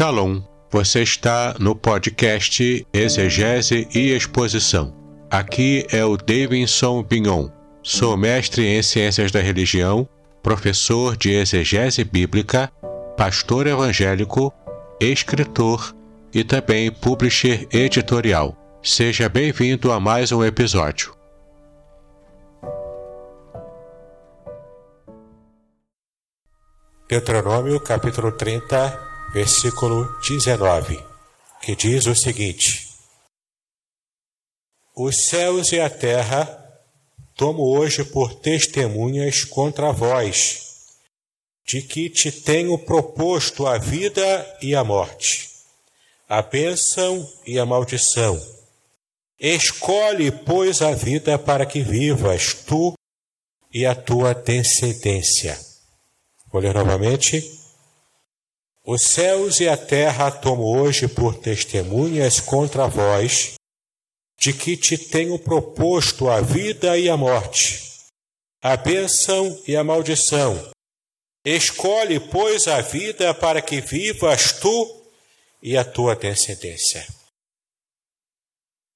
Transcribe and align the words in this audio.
Shalom, 0.00 0.40
você 0.70 1.02
está 1.02 1.54
no 1.58 1.76
podcast 1.76 2.86
Exegese 2.90 3.86
e 3.94 4.14
Exposição. 4.14 4.96
Aqui 5.30 5.86
é 5.92 6.02
o 6.02 6.16
Davidson 6.16 7.02
Bignon. 7.02 7.50
Sou 7.82 8.16
mestre 8.16 8.66
em 8.66 8.82
Ciências 8.82 9.30
da 9.30 9.40
Religião, 9.40 10.08
professor 10.42 11.18
de 11.18 11.34
Exegese 11.34 12.02
Bíblica, 12.02 12.72
pastor 13.14 13.66
evangélico, 13.66 14.50
escritor 14.98 15.94
e 16.32 16.42
também 16.44 16.90
publisher 16.90 17.68
editorial. 17.70 18.56
Seja 18.82 19.28
bem-vindo 19.28 19.92
a 19.92 20.00
mais 20.00 20.32
um 20.32 20.42
episódio. 20.42 21.14
Deuteronômio 27.06 27.78
capítulo 27.80 28.32
30, 28.32 29.09
versículo 29.32 30.12
19, 30.22 31.02
que 31.62 31.76
diz 31.76 32.06
o 32.06 32.14
seguinte: 32.14 32.88
Os 34.94 35.28
céus 35.28 35.72
e 35.72 35.80
a 35.80 35.88
terra 35.88 36.56
tomo 37.36 37.62
hoje 37.62 38.04
por 38.04 38.34
testemunhas 38.34 39.44
contra 39.44 39.92
vós, 39.92 40.96
de 41.64 41.80
que 41.80 42.10
te 42.10 42.32
tenho 42.32 42.76
proposto 42.78 43.66
a 43.66 43.78
vida 43.78 44.58
e 44.60 44.74
a 44.74 44.82
morte, 44.82 45.48
a 46.28 46.42
bênção 46.42 47.26
e 47.46 47.58
a 47.58 47.64
maldição. 47.64 48.40
Escolhe, 49.38 50.30
pois, 50.30 50.82
a 50.82 50.92
vida 50.92 51.38
para 51.38 51.64
que 51.64 51.80
vivas 51.82 52.52
tu 52.52 52.92
e 53.72 53.86
a 53.86 53.94
tua 53.94 54.34
descendência. 54.34 55.58
Vou 56.52 56.60
ler 56.60 56.74
novamente. 56.74 57.59
Os 58.92 59.02
céus 59.02 59.60
e 59.60 59.68
a 59.68 59.76
terra 59.76 60.32
tomo 60.32 60.64
hoje 60.64 61.06
por 61.06 61.36
testemunhas 61.36 62.40
contra 62.40 62.88
vós, 62.88 63.54
de 64.36 64.52
que 64.52 64.76
te 64.76 64.98
tenho 64.98 65.38
proposto 65.38 66.28
a 66.28 66.40
vida 66.40 66.98
e 66.98 67.08
a 67.08 67.16
morte, 67.16 67.80
a 68.60 68.76
bênção 68.76 69.62
e 69.64 69.76
a 69.76 69.84
maldição. 69.84 70.72
Escolhe, 71.44 72.18
pois, 72.18 72.66
a 72.66 72.80
vida 72.80 73.32
para 73.32 73.62
que 73.62 73.80
vivas 73.80 74.54
tu 74.58 75.06
e 75.62 75.76
a 75.76 75.84
tua 75.84 76.16
descendência. 76.16 77.06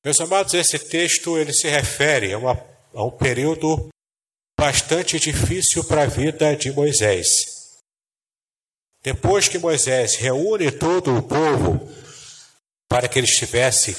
Meus 0.05 0.21
amados, 0.21 0.55
esse 0.55 0.77
texto 0.77 1.39
ele 1.39 1.53
se 1.53 1.69
refere 1.69 2.33
a, 2.33 2.39
uma, 2.39 2.61
a 2.95 3.05
um 3.05 3.13
período 3.13 3.91
bastante 4.59 5.21
difícil 5.21 5.85
para 5.85 6.03
a 6.03 6.07
vida 6.07 6.57
de 6.57 6.73
Moisés. 6.73 7.54
Depois 9.05 9.49
que 9.49 9.59
Moisés 9.59 10.17
reúne 10.17 10.73
todo 10.73 11.15
o 11.15 11.23
povo 11.23 11.93
para 12.89 13.07
que 13.07 13.19
ele 13.19 13.27
estivesse 13.27 13.97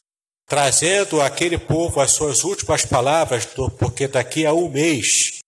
trazendo 0.47 1.21
aquele 1.21 1.59
povo 1.59 2.01
as 2.01 2.11
suas 2.11 2.43
últimas 2.43 2.85
palavras, 2.85 3.45
porque 3.77 4.07
daqui 4.07 4.47
a 4.47 4.53
um 4.53 4.67
mês, 4.67 5.41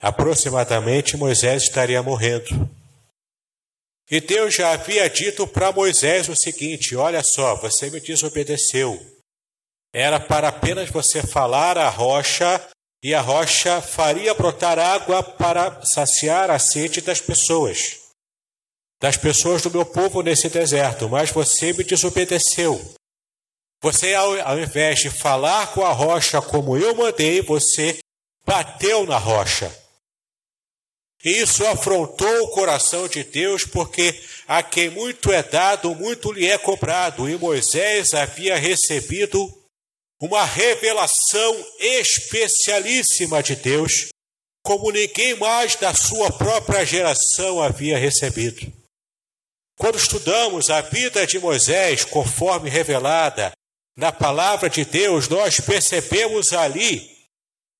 aproximadamente, 0.00 1.16
Moisés 1.16 1.64
estaria 1.64 2.00
morrendo. 2.00 2.70
E 4.08 4.20
Deus 4.20 4.54
já 4.54 4.70
havia 4.72 5.10
dito 5.10 5.48
para 5.48 5.72
Moisés 5.72 6.28
o 6.28 6.36
seguinte: 6.36 6.94
Olha 6.94 7.24
só, 7.24 7.56
você 7.56 7.90
me 7.90 7.98
desobedeceu. 7.98 9.04
Era 9.92 10.20
para 10.20 10.46
apenas 10.46 10.90
você 10.90 11.22
falar 11.26 11.76
a 11.76 11.88
rocha, 11.88 12.68
e 13.02 13.12
a 13.12 13.20
rocha 13.20 13.80
faria 13.80 14.32
brotar 14.32 14.78
água 14.78 15.24
para 15.24 15.84
saciar 15.84 16.52
a 16.52 16.58
sede 16.60 17.00
das 17.00 17.20
pessoas 17.20 18.01
das 19.02 19.16
pessoas 19.16 19.62
do 19.62 19.70
meu 19.72 19.84
povo 19.84 20.22
nesse 20.22 20.48
deserto, 20.48 21.08
mas 21.08 21.32
você 21.32 21.72
me 21.72 21.82
desobedeceu. 21.82 22.80
Você, 23.82 24.14
ao, 24.14 24.40
ao 24.42 24.60
invés 24.60 25.00
de 25.00 25.10
falar 25.10 25.74
com 25.74 25.84
a 25.84 25.90
rocha 25.90 26.40
como 26.40 26.76
eu 26.76 26.94
mandei, 26.94 27.42
você 27.42 27.98
bateu 28.46 29.04
na 29.04 29.18
rocha. 29.18 29.76
Isso 31.24 31.66
afrontou 31.66 32.44
o 32.44 32.50
coração 32.52 33.08
de 33.08 33.24
Deus, 33.24 33.64
porque 33.64 34.14
a 34.46 34.62
quem 34.62 34.88
muito 34.90 35.32
é 35.32 35.42
dado, 35.42 35.92
muito 35.96 36.30
lhe 36.30 36.46
é 36.46 36.56
cobrado. 36.56 37.28
E 37.28 37.36
Moisés 37.36 38.14
havia 38.14 38.56
recebido 38.56 39.52
uma 40.20 40.44
revelação 40.44 41.66
especialíssima 41.80 43.42
de 43.42 43.56
Deus, 43.56 44.10
como 44.64 44.92
ninguém 44.92 45.34
mais 45.34 45.74
da 45.74 45.92
sua 45.92 46.30
própria 46.30 46.84
geração 46.84 47.60
havia 47.60 47.98
recebido. 47.98 48.81
Quando 49.76 49.96
estudamos 49.96 50.70
a 50.70 50.80
vida 50.80 51.26
de 51.26 51.38
Moisés, 51.38 52.04
conforme 52.04 52.70
revelada 52.70 53.52
na 53.96 54.12
palavra 54.12 54.70
de 54.70 54.84
Deus, 54.84 55.28
nós 55.28 55.60
percebemos 55.60 56.52
ali 56.52 57.10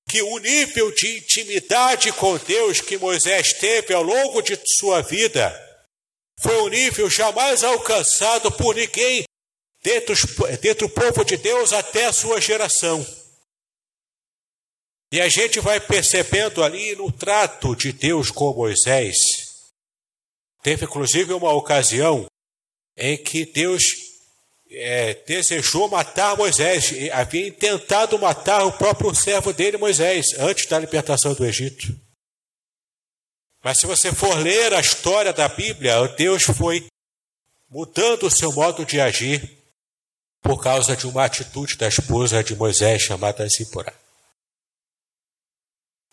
que 0.09 0.21
o 0.21 0.37
nível 0.37 0.91
de 0.91 1.17
intimidade 1.17 2.11
com 2.11 2.37
Deus 2.37 2.81
que 2.81 2.97
Moisés 2.97 3.53
teve 3.53 3.93
ao 3.93 4.03
longo 4.03 4.41
de 4.41 4.59
sua 4.77 5.01
vida 5.01 5.59
foi 6.39 6.61
um 6.61 6.67
nível 6.67 7.09
jamais 7.09 7.63
alcançado 7.63 8.51
por 8.51 8.75
ninguém 8.75 9.23
dentro, 9.81 10.15
dentro 10.59 10.87
do 10.87 10.93
povo 10.93 11.23
de 11.23 11.37
Deus 11.37 11.71
até 11.71 12.05
a 12.05 12.13
sua 12.13 12.41
geração. 12.41 13.05
E 15.11 15.21
a 15.21 15.29
gente 15.29 15.59
vai 15.59 15.79
percebendo 15.79 16.63
ali 16.63 16.95
no 16.95 17.11
trato 17.11 17.75
de 17.75 17.91
Deus 17.93 18.31
com 18.31 18.53
Moisés 18.53 19.15
Teve 20.63 20.85
inclusive 20.85 21.33
uma 21.33 21.51
ocasião 21.51 22.25
em 22.95 23.17
que 23.17 23.45
Deus 23.45 23.83
é, 24.71 25.13
desejou 25.27 25.89
matar 25.89 26.37
Moisés, 26.37 26.91
havia 27.11 27.51
tentado 27.51 28.17
matar 28.17 28.65
o 28.65 28.71
próprio 28.71 29.13
servo 29.13 29.51
dele, 29.51 29.77
Moisés, 29.77 30.27
antes 30.39 30.65
da 30.65 30.79
libertação 30.79 31.33
do 31.33 31.45
Egito. 31.45 31.93
Mas 33.61 33.77
se 33.77 33.85
você 33.85 34.13
for 34.13 34.37
ler 34.37 34.73
a 34.73 34.79
história 34.79 35.33
da 35.33 35.49
Bíblia, 35.49 36.07
Deus 36.17 36.43
foi 36.43 36.85
mudando 37.69 38.27
o 38.27 38.31
seu 38.31 38.51
modo 38.53 38.85
de 38.85 39.01
agir 39.01 39.57
por 40.41 40.61
causa 40.61 40.95
de 40.95 41.07
uma 41.07 41.25
atitude 41.25 41.75
da 41.75 41.87
esposa 41.87 42.43
de 42.43 42.55
Moisés 42.55 43.01
chamada 43.01 43.47
Zípora. 43.47 43.93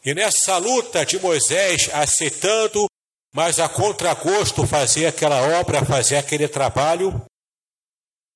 E 0.05 0.15
nessa 0.15 0.57
luta 0.57 1.05
de 1.05 1.19
Moisés 1.19 1.89
aceitando 1.93 2.90
mas 3.33 3.59
a 3.59 3.69
contragosto 3.69 4.67
fazer 4.67 5.07
aquela 5.07 5.61
obra, 5.61 5.85
fazer 5.85 6.17
aquele 6.17 6.49
trabalho. 6.49 7.25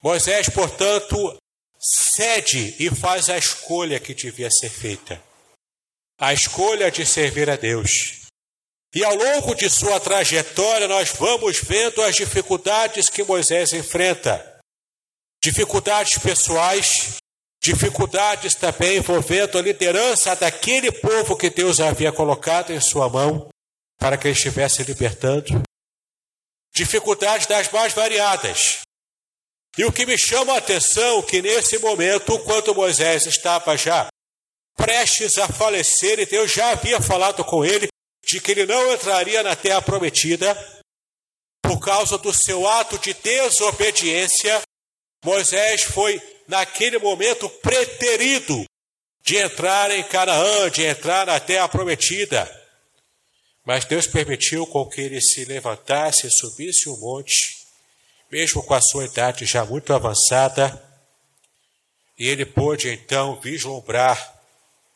Moisés, 0.02 0.48
portanto, 0.48 1.36
cede 1.78 2.76
e 2.78 2.90
faz 2.90 3.28
a 3.28 3.38
escolha 3.38 3.98
que 3.98 4.14
devia 4.14 4.50
ser 4.50 4.70
feita 4.70 5.20
a 6.18 6.32
escolha 6.32 6.90
de 6.90 7.04
servir 7.04 7.50
a 7.50 7.56
Deus. 7.56 8.20
E 8.94 9.04
ao 9.04 9.14
longo 9.14 9.54
de 9.54 9.68
sua 9.68 9.98
trajetória, 9.98 10.86
nós 10.86 11.10
vamos 11.10 11.58
vendo 11.58 12.00
as 12.02 12.14
dificuldades 12.14 13.08
que 13.08 13.24
Moisés 13.24 13.72
enfrenta. 13.72 14.60
Dificuldades 15.42 16.16
pessoais, 16.18 17.16
dificuldades 17.60 18.54
também 18.54 18.98
envolvendo 18.98 19.58
a 19.58 19.62
liderança 19.62 20.36
daquele 20.36 20.92
povo 20.92 21.36
que 21.36 21.50
Deus 21.50 21.80
havia 21.80 22.12
colocado 22.12 22.72
em 22.72 22.80
sua 22.80 23.08
mão 23.08 23.48
para 24.04 24.18
que 24.18 24.28
ele 24.28 24.36
estivesse 24.36 24.82
libertando. 24.82 25.62
Dificuldades 26.74 27.46
das 27.46 27.72
mais 27.72 27.94
variadas. 27.94 28.80
E 29.78 29.84
o 29.86 29.90
que 29.90 30.04
me 30.04 30.18
chama 30.18 30.52
a 30.52 30.58
atenção 30.58 31.20
é 31.20 31.22
que 31.22 31.40
nesse 31.40 31.78
momento, 31.78 32.38
quando 32.40 32.74
Moisés 32.74 33.24
estava 33.24 33.78
já 33.78 34.08
prestes 34.76 35.38
a 35.38 35.48
falecer, 35.48 36.18
e 36.18 36.26
Deus 36.26 36.52
já 36.52 36.72
havia 36.72 37.00
falado 37.00 37.42
com 37.46 37.64
ele 37.64 37.88
de 38.26 38.42
que 38.42 38.50
ele 38.50 38.66
não 38.66 38.92
entraria 38.92 39.42
na 39.42 39.56
terra 39.56 39.80
prometida, 39.80 40.54
por 41.62 41.80
causa 41.80 42.18
do 42.18 42.34
seu 42.34 42.68
ato 42.68 42.98
de 42.98 43.14
desobediência, 43.14 44.60
Moisés 45.24 45.82
foi, 45.82 46.20
naquele 46.46 46.98
momento, 46.98 47.48
preterido 47.48 48.66
de 49.22 49.38
entrar 49.38 49.90
em 49.90 50.04
Canaã, 50.04 50.70
de 50.70 50.84
entrar 50.84 51.24
na 51.24 51.40
terra 51.40 51.66
prometida. 51.70 52.63
Mas 53.64 53.84
Deus 53.84 54.06
permitiu 54.06 54.66
com 54.66 54.86
que 54.86 55.00
ele 55.00 55.20
se 55.20 55.44
levantasse 55.44 56.26
e 56.26 56.30
subisse 56.30 56.88
o 56.88 56.96
monte, 56.98 57.56
mesmo 58.30 58.62
com 58.62 58.74
a 58.74 58.80
sua 58.80 59.06
idade 59.06 59.46
já 59.46 59.64
muito 59.64 59.92
avançada, 59.92 60.82
e 62.18 62.28
ele 62.28 62.44
pôde 62.44 62.90
então 62.90 63.40
vislumbrar 63.40 64.34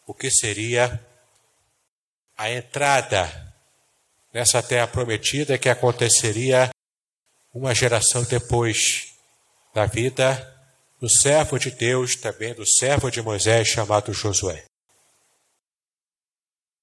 o 0.06 0.14
que 0.14 0.30
seria 0.30 1.04
a 2.36 2.50
entrada 2.50 3.54
nessa 4.32 4.62
terra 4.62 4.86
prometida 4.86 5.58
que 5.58 5.68
aconteceria 5.68 6.70
uma 7.52 7.74
geração 7.74 8.22
depois 8.24 9.14
da 9.74 9.86
vida 9.86 10.54
do 11.00 11.08
servo 11.08 11.58
de 11.58 11.70
Deus, 11.70 12.16
também 12.16 12.54
do 12.54 12.66
servo 12.66 13.10
de 13.10 13.22
Moisés 13.22 13.68
chamado 13.68 14.12
Josué. 14.12 14.64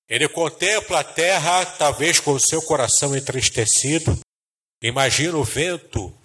Ele 0.07 0.27
contempla 0.27 0.99
a 0.99 1.03
terra, 1.03 1.65
talvez 1.65 2.19
com 2.19 2.31
o 2.31 2.39
seu 2.39 2.61
coração 2.61 3.15
entristecido. 3.15 4.17
Imagina 4.81 5.37
o 5.37 5.43
vento 5.43 6.15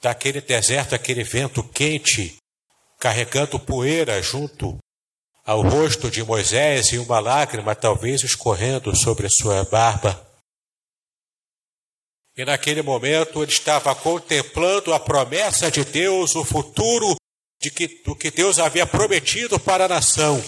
daquele 0.00 0.40
deserto, 0.40 0.94
aquele 0.94 1.24
vento 1.24 1.62
quente, 1.64 2.36
carregando 2.98 3.58
poeira 3.58 4.22
junto 4.22 4.78
ao 5.44 5.62
rosto 5.62 6.10
de 6.10 6.22
Moisés 6.22 6.92
e 6.92 6.98
uma 6.98 7.18
lágrima 7.18 7.74
talvez 7.74 8.22
escorrendo 8.22 8.94
sobre 8.96 9.28
sua 9.28 9.64
barba. 9.64 10.24
E 12.36 12.44
naquele 12.44 12.82
momento 12.82 13.42
ele 13.42 13.50
estava 13.50 13.94
contemplando 13.94 14.92
a 14.92 15.00
promessa 15.00 15.70
de 15.70 15.84
Deus, 15.84 16.36
o 16.36 16.44
futuro 16.44 17.16
de 17.60 17.70
que, 17.70 17.88
do 18.04 18.14
que 18.14 18.30
Deus 18.30 18.58
havia 18.58 18.86
prometido 18.86 19.58
para 19.58 19.86
a 19.86 19.88
nação. 19.88 20.44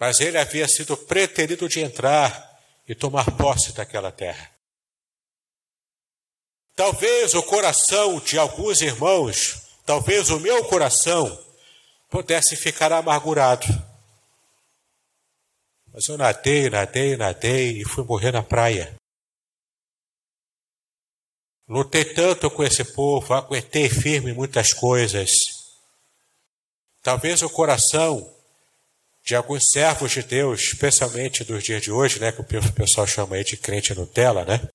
Mas 0.00 0.18
ele 0.18 0.38
havia 0.38 0.66
sido 0.66 0.96
preterido 0.96 1.68
de 1.68 1.80
entrar 1.80 2.58
e 2.88 2.94
tomar 2.94 3.36
posse 3.36 3.74
daquela 3.74 4.10
terra. 4.10 4.50
Talvez 6.74 7.34
o 7.34 7.42
coração 7.42 8.18
de 8.18 8.38
alguns 8.38 8.80
irmãos, 8.80 9.60
talvez 9.84 10.30
o 10.30 10.40
meu 10.40 10.64
coração, 10.64 11.38
pudesse 12.08 12.56
ficar 12.56 12.90
amargurado. 12.90 13.66
Mas 15.92 16.08
eu 16.08 16.16
nadei, 16.16 16.70
nadei, 16.70 17.14
nadei 17.18 17.82
e 17.82 17.84
fui 17.84 18.02
morrer 18.02 18.32
na 18.32 18.42
praia. 18.42 18.96
Lutei 21.68 22.06
tanto 22.06 22.50
com 22.50 22.64
esse 22.64 22.84
povo, 22.94 23.34
aguentei 23.34 23.90
firme 23.90 24.32
muitas 24.32 24.72
coisas. 24.72 25.30
Talvez 27.02 27.42
o 27.42 27.50
coração 27.50 28.39
de 29.30 29.36
alguns 29.36 29.70
servos 29.70 30.10
de 30.10 30.24
Deus, 30.24 30.60
especialmente 30.60 31.44
dos 31.44 31.62
dias 31.62 31.80
de 31.80 31.92
hoje, 31.92 32.18
né, 32.18 32.32
que 32.32 32.40
o 32.40 32.72
pessoal 32.74 33.06
chama 33.06 33.36
aí 33.36 33.44
de 33.44 33.56
crente 33.56 33.94
Nutella, 33.94 34.44
né? 34.44 34.68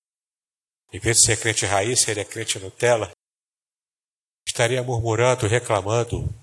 Em 0.94 0.98
vez 0.98 1.18
de 1.18 1.26
ser 1.26 1.38
crente 1.38 1.66
raiz, 1.66 2.00
seria 2.00 2.24
crente 2.24 2.58
Nutella. 2.58 3.12
Estaria 4.48 4.82
murmurando, 4.82 5.46
reclamando: 5.46 6.34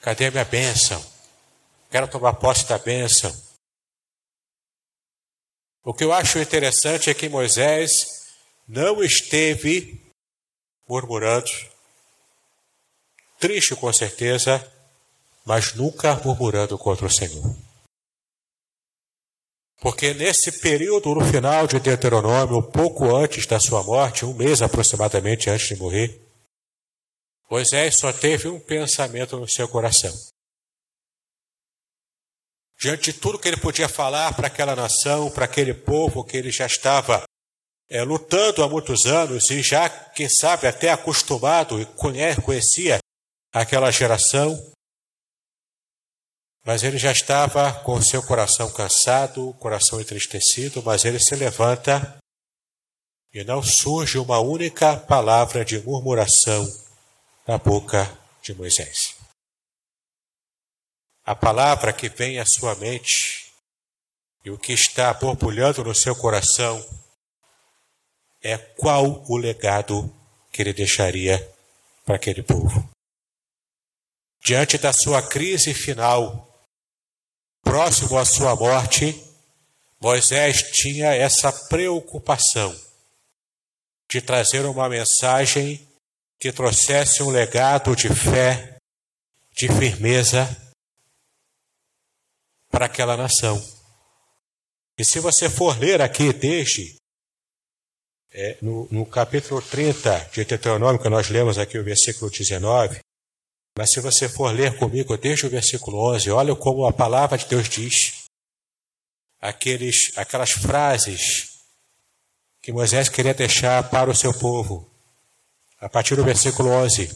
cadê 0.00 0.28
a 0.28 0.30
minha 0.30 0.44
bênção? 0.46 1.04
Quero 1.90 2.08
tomar 2.08 2.32
posse 2.32 2.66
da 2.66 2.78
bênção. 2.78 3.30
O 5.84 5.92
que 5.92 6.04
eu 6.04 6.14
acho 6.14 6.38
interessante 6.38 7.10
é 7.10 7.14
que 7.14 7.28
Moisés 7.28 7.92
não 8.66 9.04
esteve 9.04 10.00
murmurando, 10.88 11.50
triste 13.38 13.76
com 13.76 13.92
certeza, 13.92 14.66
mas 15.44 15.74
nunca 15.74 16.14
murmurando 16.24 16.78
contra 16.78 17.06
o 17.06 17.10
Senhor. 17.10 17.56
Porque 19.80 20.12
nesse 20.12 20.60
período, 20.60 21.14
no 21.14 21.24
final 21.24 21.66
de 21.66 21.80
Deuteronômio, 21.80 22.62
pouco 22.62 23.16
antes 23.16 23.46
da 23.46 23.58
sua 23.58 23.82
morte, 23.82 24.26
um 24.26 24.34
mês 24.34 24.60
aproximadamente 24.60 25.48
antes 25.48 25.68
de 25.68 25.76
morrer, 25.76 26.20
Moisés 27.50 27.98
só 27.98 28.12
teve 28.12 28.46
um 28.46 28.60
pensamento 28.60 29.38
no 29.38 29.48
seu 29.48 29.66
coração. 29.66 30.12
Diante 32.78 33.12
de 33.12 33.18
tudo 33.18 33.38
que 33.38 33.48
ele 33.48 33.56
podia 33.56 33.88
falar 33.88 34.34
para 34.34 34.46
aquela 34.46 34.76
nação, 34.76 35.30
para 35.30 35.46
aquele 35.46 35.74
povo 35.74 36.24
que 36.24 36.36
ele 36.36 36.50
já 36.50 36.66
estava 36.66 37.24
é, 37.90 38.02
lutando 38.02 38.62
há 38.62 38.68
muitos 38.68 39.04
anos 39.04 39.50
e 39.50 39.62
já, 39.62 39.88
quem 39.88 40.28
sabe, 40.28 40.66
até 40.66 40.90
acostumado 40.90 41.80
e 41.80 41.86
conhecia 42.42 42.98
aquela 43.52 43.90
geração, 43.90 44.56
mas 46.64 46.82
ele 46.82 46.98
já 46.98 47.10
estava 47.10 47.72
com 47.72 47.94
o 47.94 48.02
seu 48.02 48.22
coração 48.22 48.70
cansado, 48.72 49.54
coração 49.54 50.00
entristecido, 50.00 50.82
mas 50.82 51.04
ele 51.04 51.18
se 51.18 51.34
levanta 51.34 52.18
e 53.32 53.44
não 53.44 53.62
surge 53.62 54.18
uma 54.18 54.40
única 54.40 54.96
palavra 54.96 55.64
de 55.64 55.78
murmuração 55.80 56.66
na 57.46 57.56
boca 57.58 58.18
de 58.42 58.54
Moisés. 58.54 59.16
A 61.24 61.34
palavra 61.34 61.92
que 61.92 62.08
vem 62.08 62.38
à 62.38 62.44
sua 62.44 62.74
mente 62.74 63.52
e 64.44 64.50
o 64.50 64.58
que 64.58 64.72
está 64.72 65.12
borbulhando 65.14 65.84
no 65.84 65.94
seu 65.94 66.16
coração 66.16 66.84
é 68.42 68.56
qual 68.56 69.24
o 69.28 69.36
legado 69.36 70.12
que 70.50 70.62
ele 70.62 70.72
deixaria 70.72 71.38
para 72.04 72.16
aquele 72.16 72.42
povo. 72.42 72.88
Diante 74.42 74.78
da 74.78 74.92
sua 74.92 75.22
crise 75.22 75.74
final, 75.74 76.49
próximo 77.62 78.18
à 78.18 78.24
sua 78.24 78.54
morte, 78.56 79.22
Moisés 80.00 80.62
tinha 80.72 81.14
essa 81.14 81.52
preocupação 81.52 82.74
de 84.08 84.20
trazer 84.20 84.64
uma 84.64 84.88
mensagem 84.88 85.86
que 86.38 86.50
trouxesse 86.50 87.22
um 87.22 87.30
legado 87.30 87.94
de 87.94 88.08
fé, 88.08 88.78
de 89.52 89.68
firmeza 89.68 90.48
para 92.70 92.86
aquela 92.86 93.16
nação. 93.16 93.62
E 94.98 95.04
se 95.04 95.20
você 95.20 95.50
for 95.50 95.78
ler 95.78 96.00
aqui 96.00 96.32
desde 96.32 96.96
é, 98.32 98.56
no, 98.62 98.88
no, 98.90 99.04
capítulo 99.04 99.60
30 99.60 100.30
de 100.32 100.44
Deuteronômio, 100.44 101.00
que 101.00 101.08
nós 101.08 101.28
lemos 101.28 101.58
aqui 101.58 101.78
o 101.78 101.84
versículo 101.84 102.30
19, 102.30 103.00
mas 103.80 103.92
se 103.92 104.00
você 104.00 104.28
for 104.28 104.54
ler 104.54 104.76
comigo 104.76 105.16
desde 105.16 105.46
o 105.46 105.48
versículo 105.48 106.12
11, 106.12 106.30
olha 106.30 106.54
como 106.54 106.84
a 106.84 106.92
palavra 106.92 107.38
de 107.38 107.46
Deus 107.46 107.66
diz. 107.66 108.24
Aqueles, 109.40 110.12
aquelas 110.18 110.50
frases 110.50 111.62
que 112.60 112.74
Moisés 112.74 113.08
queria 113.08 113.32
deixar 113.32 113.88
para 113.88 114.10
o 114.10 114.14
seu 114.14 114.38
povo. 114.38 114.86
A 115.78 115.88
partir 115.88 116.14
do 116.14 116.22
versículo 116.22 116.68
11. 116.68 117.10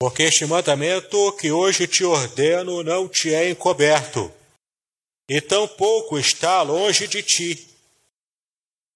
Porque 0.00 0.24
este 0.24 0.44
mandamento 0.46 1.32
que 1.36 1.52
hoje 1.52 1.86
te 1.86 2.02
ordeno 2.02 2.82
não 2.82 3.08
te 3.08 3.32
é 3.32 3.48
encoberto, 3.48 4.32
e 5.28 5.40
tampouco 5.40 6.18
está 6.18 6.60
longe 6.62 7.06
de 7.06 7.22
ti. 7.22 7.68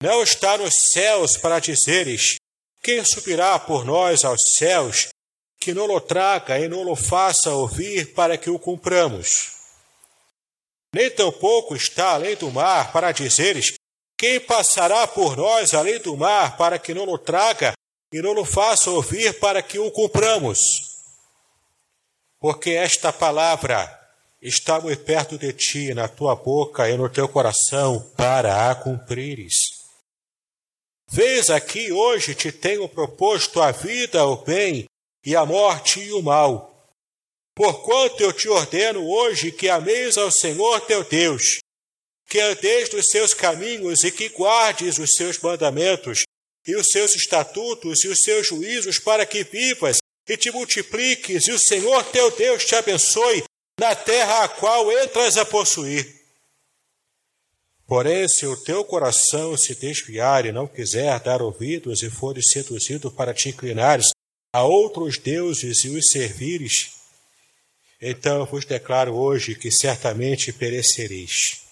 Não 0.02 0.20
está 0.20 0.58
nos 0.58 0.90
céus 0.90 1.36
para 1.36 1.60
dizeres: 1.60 2.38
Quem 2.82 3.04
subirá 3.04 3.56
por 3.56 3.84
nós 3.84 4.24
aos 4.24 4.56
céus 4.56 5.13
que 5.64 5.72
não 5.72 5.86
o 5.86 5.98
traga 5.98 6.58
e 6.60 6.68
não 6.68 6.92
o 6.92 6.94
faça 6.94 7.50
ouvir 7.50 8.12
para 8.12 8.36
que 8.36 8.50
o 8.50 8.58
cumpramos. 8.58 9.52
Nem 10.94 11.10
tampouco 11.10 11.74
está 11.74 12.10
além 12.10 12.36
do 12.36 12.50
mar 12.50 12.92
para 12.92 13.12
dizeres: 13.12 13.72
Quem 14.18 14.38
passará 14.38 15.06
por 15.06 15.38
nós 15.38 15.72
além 15.72 15.98
do 16.00 16.18
mar 16.18 16.58
para 16.58 16.78
que 16.78 16.92
não 16.92 17.08
o 17.08 17.16
traga 17.16 17.72
e 18.12 18.20
não 18.20 18.38
o 18.38 18.44
faça 18.44 18.90
ouvir 18.90 19.40
para 19.40 19.62
que 19.62 19.78
o 19.78 19.90
cumpramos? 19.90 20.60
Porque 22.38 22.72
esta 22.72 23.10
palavra 23.10 23.88
está 24.42 24.78
muito 24.78 25.02
perto 25.02 25.38
de 25.38 25.50
ti, 25.54 25.94
na 25.94 26.08
tua 26.08 26.36
boca 26.36 26.90
e 26.90 26.94
no 26.94 27.08
teu 27.08 27.26
coração, 27.26 28.12
para 28.14 28.70
a 28.70 28.74
cumprires. 28.74 29.82
Vês 31.10 31.48
aqui 31.48 31.90
hoje 31.90 32.34
te 32.34 32.52
tenho 32.52 32.86
proposto 32.86 33.62
a 33.62 33.70
vida, 33.70 34.26
o 34.26 34.36
bem, 34.36 34.84
e 35.24 35.34
a 35.34 35.44
morte 35.44 36.00
e 36.00 36.12
o 36.12 36.22
mal. 36.22 36.70
Porquanto 37.54 38.22
eu 38.22 38.32
te 38.32 38.48
ordeno 38.48 39.06
hoje 39.06 39.52
que 39.52 39.68
ameis 39.68 40.18
ao 40.18 40.30
Senhor 40.30 40.80
teu 40.80 41.04
Deus, 41.04 41.60
que 42.28 42.40
andeis 42.40 42.90
nos 42.92 43.08
seus 43.08 43.32
caminhos 43.32 44.02
e 44.02 44.10
que 44.10 44.28
guardes 44.28 44.98
os 44.98 45.14
seus 45.14 45.38
mandamentos, 45.38 46.24
e 46.66 46.74
os 46.74 46.88
seus 46.88 47.14
estatutos 47.14 48.04
e 48.04 48.08
os 48.08 48.20
seus 48.22 48.46
juízos, 48.46 48.98
para 48.98 49.26
que 49.26 49.44
vivas 49.44 49.98
e 50.28 50.36
te 50.36 50.50
multipliques, 50.50 51.46
e 51.46 51.52
o 51.52 51.58
Senhor 51.58 52.02
teu 52.04 52.30
Deus 52.30 52.64
te 52.64 52.74
abençoe 52.74 53.44
na 53.78 53.94
terra 53.94 54.44
a 54.44 54.48
qual 54.48 54.90
entras 54.90 55.36
a 55.36 55.44
possuir. 55.44 56.22
Porém, 57.86 58.26
se 58.28 58.46
o 58.46 58.56
teu 58.56 58.82
coração 58.82 59.56
se 59.58 59.74
desviar 59.74 60.46
e 60.46 60.52
não 60.52 60.66
quiser 60.66 61.20
dar 61.20 61.42
ouvidos 61.42 62.02
e 62.02 62.08
fores 62.08 62.50
seduzido 62.50 63.10
para 63.10 63.34
te 63.34 63.50
inclinares 63.50 64.10
a 64.54 64.62
outros 64.62 65.18
deuses 65.18 65.82
e 65.82 65.88
os 65.88 66.10
servires, 66.12 66.92
então 68.00 68.46
vos 68.46 68.64
declaro 68.64 69.12
hoje 69.12 69.56
que 69.56 69.68
certamente 69.68 70.52
perecereis. 70.52 71.62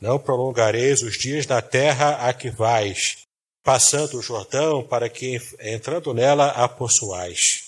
Não 0.00 0.18
prolongareis 0.18 1.02
os 1.02 1.16
dias 1.16 1.46
da 1.46 1.62
terra 1.62 2.28
a 2.28 2.34
que 2.34 2.50
vais, 2.50 3.18
passando 3.62 4.18
o 4.18 4.22
Jordão, 4.22 4.82
para 4.82 5.08
que, 5.08 5.40
entrando 5.60 6.12
nela, 6.12 6.48
a 6.48 6.68
possuais. 6.68 7.62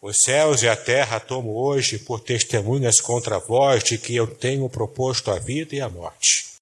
Os 0.00 0.22
céus 0.22 0.62
e 0.62 0.68
a 0.68 0.76
terra 0.76 1.18
tomo 1.18 1.60
hoje 1.60 1.98
por 1.98 2.20
testemunhas 2.20 3.00
contra 3.00 3.40
vós 3.40 3.82
de 3.82 3.98
que 3.98 4.14
eu 4.14 4.28
tenho 4.28 4.70
proposto 4.70 5.32
a 5.32 5.40
vida 5.40 5.74
e 5.74 5.80
a 5.80 5.88
morte, 5.88 6.52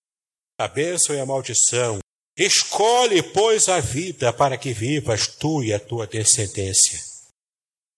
a 0.57 0.67
bênção 0.67 1.15
e 1.15 1.21
a 1.21 1.27
maldição, 1.27 1.99
Escolhe, 2.43 3.23
pois, 3.23 3.69
a 3.69 3.81
vida 3.81 4.33
para 4.33 4.57
que 4.57 4.73
vivas 4.73 5.27
tu 5.27 5.63
e 5.63 5.75
a 5.75 5.79
tua 5.79 6.07
descendência. 6.07 6.99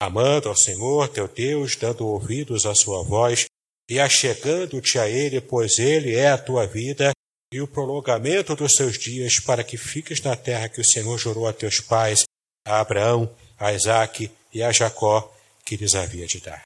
Amando 0.02 0.48
ao 0.48 0.56
Senhor 0.56 1.08
teu 1.08 1.28
Deus, 1.28 1.76
dando 1.76 2.08
ouvidos 2.08 2.66
à 2.66 2.74
sua 2.74 3.04
voz 3.04 3.46
e 3.88 4.00
achegando-te 4.00 4.98
a 4.98 5.08
Ele, 5.08 5.40
pois 5.40 5.78
Ele 5.78 6.16
é 6.16 6.28
a 6.28 6.36
tua 6.36 6.66
vida 6.66 7.12
e 7.52 7.60
o 7.60 7.68
prolongamento 7.68 8.56
dos 8.56 8.74
seus 8.74 8.98
dias 8.98 9.38
para 9.38 9.62
que 9.62 9.76
fiques 9.76 10.20
na 10.20 10.34
terra 10.34 10.68
que 10.68 10.80
o 10.80 10.84
Senhor 10.84 11.16
jurou 11.16 11.46
a 11.46 11.52
teus 11.52 11.78
pais, 11.78 12.24
a 12.66 12.80
Abraão, 12.80 13.32
a 13.56 13.72
Isaque 13.72 14.28
e 14.52 14.60
a 14.60 14.72
Jacó, 14.72 15.32
que 15.64 15.76
lhes 15.76 15.94
havia 15.94 16.26
de 16.26 16.40
dar. 16.40 16.62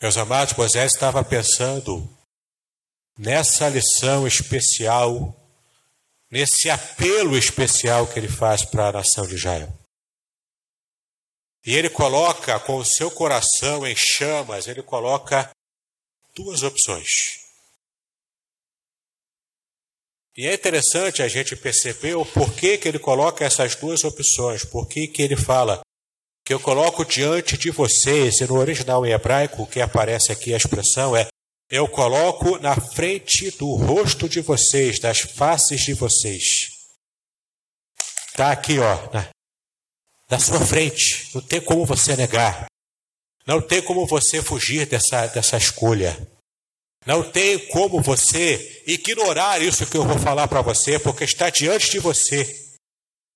Meus 0.00 0.16
amados, 0.16 0.54
Moisés 0.54 0.92
estava 0.92 1.22
pensando 1.22 2.10
nessa 3.16 3.68
lição 3.68 4.26
especial, 4.26 5.36
nesse 6.30 6.70
apelo 6.70 7.36
especial 7.36 8.06
que 8.06 8.18
ele 8.18 8.28
faz 8.28 8.64
para 8.64 8.88
a 8.88 8.92
nação 8.92 9.26
de 9.26 9.34
Israel. 9.34 9.72
E 11.64 11.74
ele 11.74 11.88
coloca 11.88 12.58
com 12.60 12.76
o 12.76 12.84
seu 12.84 13.10
coração 13.10 13.86
em 13.86 13.94
chamas, 13.94 14.66
ele 14.66 14.82
coloca 14.82 15.50
duas 16.34 16.62
opções. 16.62 17.40
E 20.36 20.46
é 20.46 20.54
interessante 20.54 21.22
a 21.22 21.28
gente 21.28 21.54
perceber 21.54 22.14
o 22.14 22.24
porquê 22.24 22.78
que 22.78 22.88
ele 22.88 22.98
coloca 22.98 23.44
essas 23.44 23.76
duas 23.76 24.02
opções, 24.02 24.64
por 24.64 24.88
que 24.88 25.12
ele 25.18 25.36
fala 25.36 25.82
que 26.44 26.52
eu 26.52 26.58
coloco 26.58 27.04
diante 27.04 27.56
de 27.56 27.70
vocês, 27.70 28.40
e 28.40 28.46
no 28.46 28.58
original 28.58 29.06
em 29.06 29.12
hebraico, 29.12 29.62
o 29.62 29.66
que 29.66 29.80
aparece 29.80 30.32
aqui 30.32 30.52
a 30.52 30.56
expressão 30.56 31.16
é 31.16 31.28
eu 31.72 31.88
coloco 31.88 32.58
na 32.58 32.78
frente 32.78 33.50
do 33.52 33.74
rosto 33.76 34.28
de 34.28 34.42
vocês, 34.42 34.98
das 34.98 35.20
faces 35.20 35.80
de 35.80 35.94
vocês. 35.94 36.68
Está 38.28 38.52
aqui, 38.52 38.78
ó, 38.78 39.10
na, 39.10 39.30
na 40.28 40.38
sua 40.38 40.60
frente. 40.60 41.30
Não 41.34 41.40
tem 41.40 41.62
como 41.62 41.86
você 41.86 42.14
negar. 42.14 42.66
Não 43.46 43.62
tem 43.62 43.80
como 43.80 44.06
você 44.06 44.42
fugir 44.42 44.84
dessa, 44.84 45.26
dessa 45.28 45.56
escolha. 45.56 46.14
Não 47.06 47.22
tem 47.22 47.66
como 47.68 48.02
você 48.02 48.82
ignorar 48.86 49.62
isso 49.62 49.86
que 49.86 49.96
eu 49.96 50.06
vou 50.06 50.18
falar 50.18 50.48
para 50.48 50.60
você, 50.60 50.98
porque 50.98 51.24
está 51.24 51.48
diante 51.48 51.90
de 51.90 51.98
você. 51.98 52.54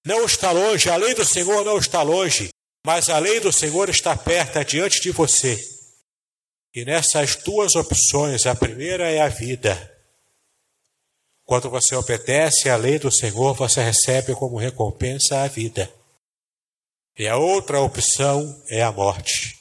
Não 0.04 0.26
está 0.26 0.50
longe, 0.50 0.90
a 0.90 0.96
lei 0.96 1.14
do 1.14 1.24
Senhor 1.24 1.64
não 1.64 1.78
está 1.78 2.02
longe, 2.02 2.50
mas 2.84 3.08
a 3.08 3.18
lei 3.18 3.40
do 3.40 3.50
Senhor 3.50 3.88
está 3.88 4.14
perto, 4.14 4.62
diante 4.62 5.00
de 5.00 5.10
você. 5.10 5.75
E 6.76 6.84
nessas 6.84 7.36
duas 7.36 7.74
opções, 7.74 8.44
a 8.44 8.54
primeira 8.54 9.10
é 9.10 9.22
a 9.22 9.28
vida. 9.28 9.74
Quando 11.42 11.70
você 11.70 11.96
obedece 11.96 12.68
à 12.68 12.76
lei 12.76 12.98
do 12.98 13.10
Senhor, 13.10 13.54
você 13.54 13.82
recebe 13.82 14.34
como 14.34 14.58
recompensa 14.58 15.40
a 15.40 15.48
vida. 15.48 15.90
E 17.18 17.26
a 17.26 17.38
outra 17.38 17.80
opção 17.80 18.62
é 18.68 18.82
a 18.82 18.92
morte. 18.92 19.58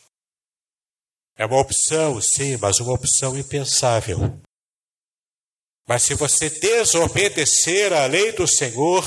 É 1.38 1.46
uma 1.46 1.62
opção, 1.62 2.22
sim, 2.22 2.58
mas 2.58 2.82
uma 2.82 2.92
opção 2.92 3.38
impensável. 3.40 4.38
Mas 5.88 6.04
se 6.04 6.16
você 6.16 6.50
desobedecer 6.50 7.94
à 7.94 8.08
lei 8.08 8.34
do 8.34 8.46
Senhor, 8.46 9.06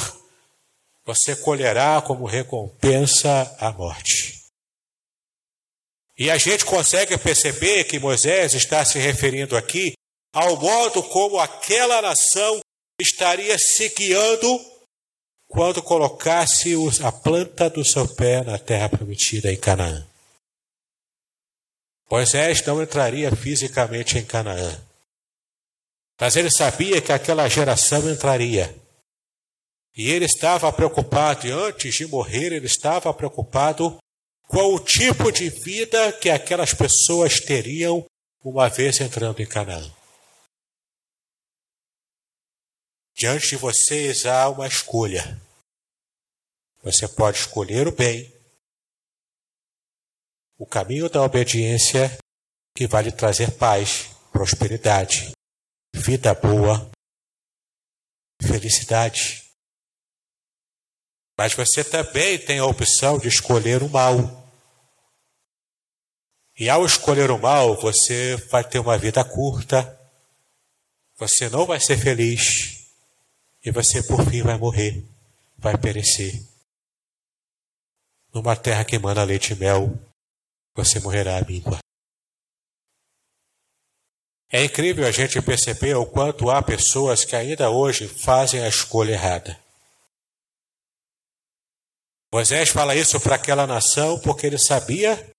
você 1.04 1.36
colherá 1.36 2.00
como 2.00 2.24
recompensa 2.24 3.54
a 3.60 3.70
morte. 3.70 4.37
E 6.18 6.30
a 6.30 6.36
gente 6.36 6.64
consegue 6.64 7.16
perceber 7.16 7.84
que 7.84 8.00
Moisés 8.00 8.52
está 8.54 8.84
se 8.84 8.98
referindo 8.98 9.56
aqui 9.56 9.92
ao 10.34 10.56
modo 10.56 11.02
como 11.04 11.38
aquela 11.38 12.02
nação 12.02 12.60
estaria 13.00 13.56
se 13.56 13.88
guiando 13.90 14.58
quando 15.48 15.82
colocasse 15.82 16.74
a 17.02 17.12
planta 17.12 17.70
do 17.70 17.84
seu 17.84 18.06
pé 18.16 18.42
na 18.42 18.58
terra 18.58 18.88
prometida 18.88 19.52
em 19.52 19.56
Canaã. 19.56 20.06
Moisés 22.10 22.64
não 22.66 22.82
entraria 22.82 23.34
fisicamente 23.34 24.18
em 24.18 24.24
Canaã, 24.24 24.80
mas 26.20 26.36
ele 26.36 26.50
sabia 26.50 27.00
que 27.00 27.12
aquela 27.12 27.48
geração 27.48 28.10
entraria. 28.10 28.74
E 29.96 30.10
ele 30.10 30.24
estava 30.24 30.72
preocupado, 30.72 31.46
e 31.46 31.50
antes 31.50 31.94
de 31.94 32.06
morrer, 32.06 32.52
ele 32.52 32.66
estava 32.66 33.12
preocupado 33.12 33.98
qual 34.48 34.72
o 34.72 34.80
tipo 34.80 35.30
de 35.30 35.50
vida 35.50 36.10
que 36.14 36.30
aquelas 36.30 36.72
pessoas 36.72 37.38
teriam 37.38 38.06
uma 38.42 38.68
vez 38.68 38.98
entrando 39.00 39.40
em 39.40 39.46
Canaã. 39.46 39.94
Diante 43.14 43.50
de 43.50 43.56
vocês 43.56 44.24
há 44.24 44.48
uma 44.48 44.66
escolha. 44.66 45.38
Você 46.82 47.06
pode 47.06 47.38
escolher 47.38 47.86
o 47.86 47.92
bem, 47.92 48.32
o 50.56 50.64
caminho 50.64 51.10
da 51.10 51.22
obediência 51.22 52.16
que 52.74 52.86
vai 52.86 53.02
lhe 53.02 53.12
trazer 53.12 53.50
paz, 53.58 54.08
prosperidade, 54.32 55.32
vida 55.94 56.32
boa, 56.32 56.90
felicidade. 58.40 59.47
Mas 61.38 61.54
você 61.54 61.84
também 61.84 62.36
tem 62.36 62.58
a 62.58 62.66
opção 62.66 63.16
de 63.16 63.28
escolher 63.28 63.80
o 63.84 63.88
mal. 63.88 64.12
E 66.58 66.68
ao 66.68 66.84
escolher 66.84 67.30
o 67.30 67.38
mal, 67.38 67.76
você 67.80 68.34
vai 68.50 68.64
ter 68.64 68.80
uma 68.80 68.98
vida 68.98 69.22
curta, 69.22 69.96
você 71.16 71.48
não 71.48 71.64
vai 71.64 71.78
ser 71.78 71.96
feliz, 71.96 72.90
e 73.64 73.70
você 73.70 74.02
por 74.02 74.28
fim 74.28 74.42
vai 74.42 74.58
morrer, 74.58 75.04
vai 75.56 75.78
perecer. 75.78 76.42
Numa 78.34 78.56
terra 78.56 78.84
que 78.84 78.96
emana 78.96 79.22
leite 79.22 79.52
e 79.52 79.56
mel, 79.56 79.96
você 80.74 80.98
morrerá 80.98 81.38
à 81.38 81.44
míngua. 81.44 81.78
É 84.50 84.64
incrível 84.64 85.06
a 85.06 85.12
gente 85.12 85.40
perceber 85.40 85.94
o 85.94 86.04
quanto 86.04 86.50
há 86.50 86.60
pessoas 86.60 87.24
que 87.24 87.36
ainda 87.36 87.70
hoje 87.70 88.08
fazem 88.08 88.60
a 88.60 88.68
escolha 88.68 89.12
errada. 89.12 89.67
Moisés 92.32 92.68
fala 92.68 92.94
isso 92.94 93.18
para 93.20 93.36
aquela 93.36 93.66
nação 93.66 94.18
porque 94.20 94.46
ele 94.46 94.58
sabia 94.58 95.30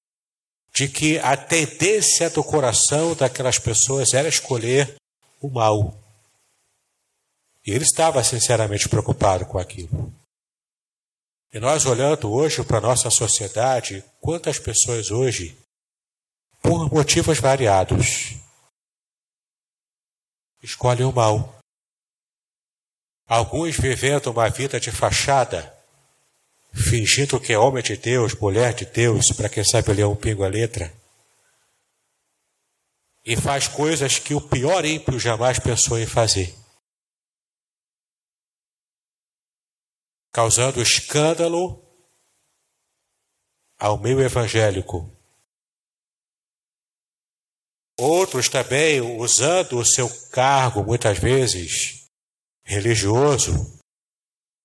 de 0.74 0.88
que 0.88 1.20
a 1.20 1.36
tendência 1.38 2.30
do 2.30 2.44
coração 2.44 3.16
daquelas 3.16 3.60
pessoas 3.60 4.14
era 4.14 4.28
escolher 4.28 4.96
o 5.42 5.50
mal. 5.50 5.98
E 7.66 7.72
ele 7.72 7.84
estava 7.84 8.24
sinceramente 8.24 8.90
preocupado 8.90 9.46
com 9.46 9.60
aquilo. 9.60 10.14
E 11.52 11.60
nós 11.60 11.86
olhando 11.86 12.32
hoje 12.32 12.64
para 12.64 12.78
a 12.78 12.82
nossa 12.82 13.10
sociedade, 13.10 14.04
quantas 14.22 14.60
pessoas 14.60 15.12
hoje, 15.12 15.58
por 16.62 16.92
motivos 16.92 17.40
variados, 17.40 18.36
escolhem 20.62 21.06
o 21.06 21.12
mal. 21.12 21.58
Alguns 23.28 23.76
vivendo 23.76 24.28
uma 24.28 24.50
vida 24.50 24.80
de 24.80 24.92
fachada, 24.92 25.79
fingindo 26.74 27.40
que 27.40 27.54
é 27.54 27.58
homem 27.58 27.84
de 27.84 27.98
Deus, 27.98 28.34
mulher 28.36 28.74
de 28.74 28.86
Deus, 28.86 29.32
para 29.36 29.50
quem 29.50 29.64
sabe 29.64 29.94
ler 29.94 30.06
um 30.06 30.16
pingo 30.16 30.44
a 30.44 30.48
letra, 30.48 30.94
e 33.24 33.36
faz 33.36 33.68
coisas 33.68 34.18
que 34.18 34.34
o 34.34 34.42
pior 34.42 34.86
ímpio 34.86 35.20
jamais 35.20 35.60
pensou 35.60 36.00
em 36.00 36.06
fazer. 36.06 36.56
Causando 40.32 40.82
escândalo 40.82 41.84
ao 43.78 43.98
meio 43.98 44.22
evangélico. 44.22 45.16
Outros 47.98 48.48
também 48.48 49.02
usando 49.02 49.78
o 49.78 49.86
seu 49.86 50.10
cargo, 50.30 50.84
muitas 50.84 51.18
vezes 51.20 52.08
religioso, 52.64 53.80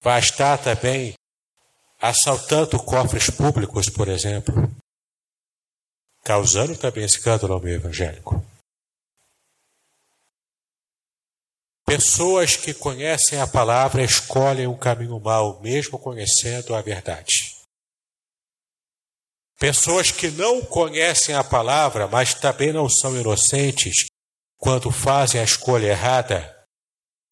vai 0.01 0.21
estar 0.21 0.59
também 0.59 1.15
assaltando 2.05 2.79
cofres 2.79 3.31
públicos, 3.31 3.89
por 3.89 4.09
exemplo, 4.09 4.55
causando 6.23 6.77
também 6.77 7.03
escândalo 7.03 7.55
ao 7.55 7.61
meio 7.61 7.77
evangélico. 7.77 8.45
Pessoas 11.87 12.57
que 12.57 12.75
conhecem 12.75 13.41
a 13.41 13.47
palavra 13.47 14.03
escolhem 14.05 14.67
um 14.67 14.77
caminho 14.77 15.19
mau, 15.19 15.63
mesmo 15.63 15.99
conhecendo 15.99 16.75
a 16.75 16.83
verdade. 16.83 17.57
Pessoas 19.59 20.11
que 20.11 20.31
não 20.31 20.63
conhecem 20.63 21.35
a 21.35 21.43
palavra, 21.43 22.07
mas 22.07 22.35
também 22.35 22.71
não 22.71 22.87
são 22.87 23.19
inocentes 23.19 24.05
quando 24.59 24.91
fazem 24.91 25.41
a 25.41 25.45
escolha 25.45 25.87
errada, 25.87 26.67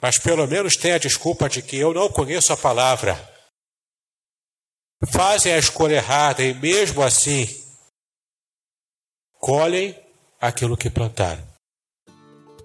mas 0.01 0.17
pelo 0.17 0.47
menos 0.47 0.75
têm 0.75 0.93
a 0.93 0.97
desculpa 0.97 1.47
de 1.47 1.61
que 1.61 1.77
eu 1.77 1.93
não 1.93 2.09
conheço 2.09 2.51
a 2.51 2.57
palavra, 2.57 3.32
fazem 5.07 5.53
a 5.53 5.57
escolha 5.57 5.95
errada 5.95 6.43
e 6.43 6.53
mesmo 6.53 7.01
assim 7.01 7.47
colhem 9.39 9.95
aquilo 10.39 10.77
que 10.77 10.89
plantaram. 10.89 11.53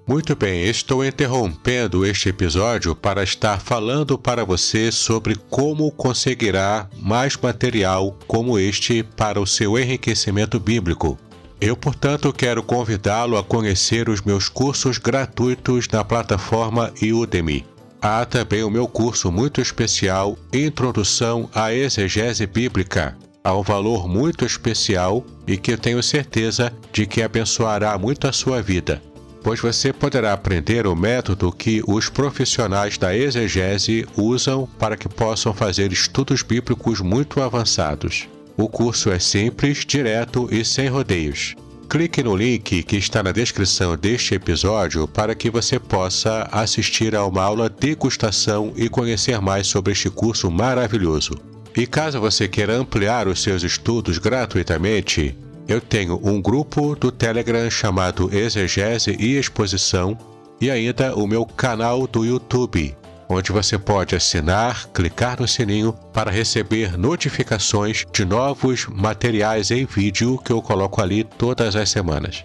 Muito 0.06 0.34
bem, 0.34 0.62
estou 0.64 1.04
interrompendo 1.04 2.06
este 2.06 2.30
episódio 2.30 2.96
para 2.96 3.22
estar 3.22 3.60
falando 3.60 4.18
para 4.18 4.42
você 4.42 4.90
sobre 4.90 5.36
como 5.50 5.90
conseguirá 5.90 6.88
mais 6.96 7.36
material 7.36 8.16
como 8.26 8.58
este 8.58 9.02
para 9.02 9.38
o 9.38 9.46
seu 9.46 9.78
enriquecimento 9.78 10.58
bíblico. 10.58 11.18
Eu, 11.60 11.76
portanto, 11.76 12.32
quero 12.32 12.62
convidá-lo 12.62 13.36
a 13.36 13.44
conhecer 13.44 14.08
os 14.08 14.22
meus 14.22 14.48
cursos 14.48 14.96
gratuitos 14.96 15.86
na 15.88 16.02
plataforma 16.02 16.90
Udemy. 17.02 17.66
Há 18.00 18.24
também 18.24 18.62
o 18.62 18.70
meu 18.70 18.86
curso 18.86 19.32
muito 19.32 19.60
especial 19.60 20.38
Introdução 20.52 21.50
à 21.52 21.74
Exegese 21.74 22.46
Bíblica, 22.46 23.16
a 23.42 23.56
um 23.56 23.62
valor 23.62 24.08
muito 24.08 24.44
especial 24.44 25.24
e 25.48 25.56
que 25.56 25.76
tenho 25.76 26.00
certeza 26.00 26.72
de 26.92 27.06
que 27.06 27.22
abençoará 27.22 27.98
muito 27.98 28.28
a 28.28 28.32
sua 28.32 28.62
vida, 28.62 29.02
pois 29.42 29.58
você 29.58 29.92
poderá 29.92 30.32
aprender 30.32 30.86
o 30.86 30.94
método 30.94 31.50
que 31.50 31.82
os 31.88 32.08
profissionais 32.08 32.96
da 32.96 33.16
exegese 33.16 34.06
usam 34.16 34.68
para 34.78 34.96
que 34.96 35.08
possam 35.08 35.52
fazer 35.52 35.92
estudos 35.92 36.42
bíblicos 36.42 37.00
muito 37.00 37.42
avançados. 37.42 38.28
O 38.56 38.68
curso 38.68 39.10
é 39.10 39.18
simples, 39.18 39.84
direto 39.84 40.48
e 40.52 40.64
sem 40.64 40.86
rodeios. 40.86 41.56
Clique 41.88 42.22
no 42.22 42.36
link 42.36 42.82
que 42.82 42.96
está 42.96 43.22
na 43.22 43.32
descrição 43.32 43.96
deste 43.96 44.34
episódio 44.34 45.08
para 45.08 45.34
que 45.34 45.48
você 45.48 45.78
possa 45.78 46.46
assistir 46.52 47.16
a 47.16 47.24
uma 47.24 47.42
aula 47.42 47.70
degustação 47.70 48.74
e 48.76 48.90
conhecer 48.90 49.40
mais 49.40 49.66
sobre 49.66 49.94
este 49.94 50.10
curso 50.10 50.50
maravilhoso. 50.50 51.32
E 51.74 51.86
caso 51.86 52.20
você 52.20 52.46
queira 52.46 52.74
ampliar 52.74 53.26
os 53.26 53.42
seus 53.42 53.62
estudos 53.62 54.18
gratuitamente, 54.18 55.34
eu 55.66 55.80
tenho 55.80 56.20
um 56.22 56.42
grupo 56.42 56.94
do 56.94 57.10
Telegram 57.10 57.70
chamado 57.70 58.28
Exegese 58.36 59.16
e 59.18 59.38
Exposição 59.38 60.18
e 60.60 60.70
ainda 60.70 61.14
o 61.14 61.26
meu 61.26 61.46
canal 61.46 62.06
do 62.06 62.22
YouTube 62.22 62.94
onde 63.28 63.52
você 63.52 63.78
pode 63.78 64.16
assinar, 64.16 64.88
clicar 64.88 65.38
no 65.40 65.46
sininho 65.46 65.92
para 66.12 66.30
receber 66.30 66.96
notificações 66.96 68.06
de 68.10 68.24
novos 68.24 68.86
materiais 68.86 69.70
em 69.70 69.84
vídeo 69.84 70.38
que 70.38 70.52
eu 70.52 70.62
coloco 70.62 71.02
ali 71.02 71.24
todas 71.24 71.76
as 71.76 71.90
semanas. 71.90 72.44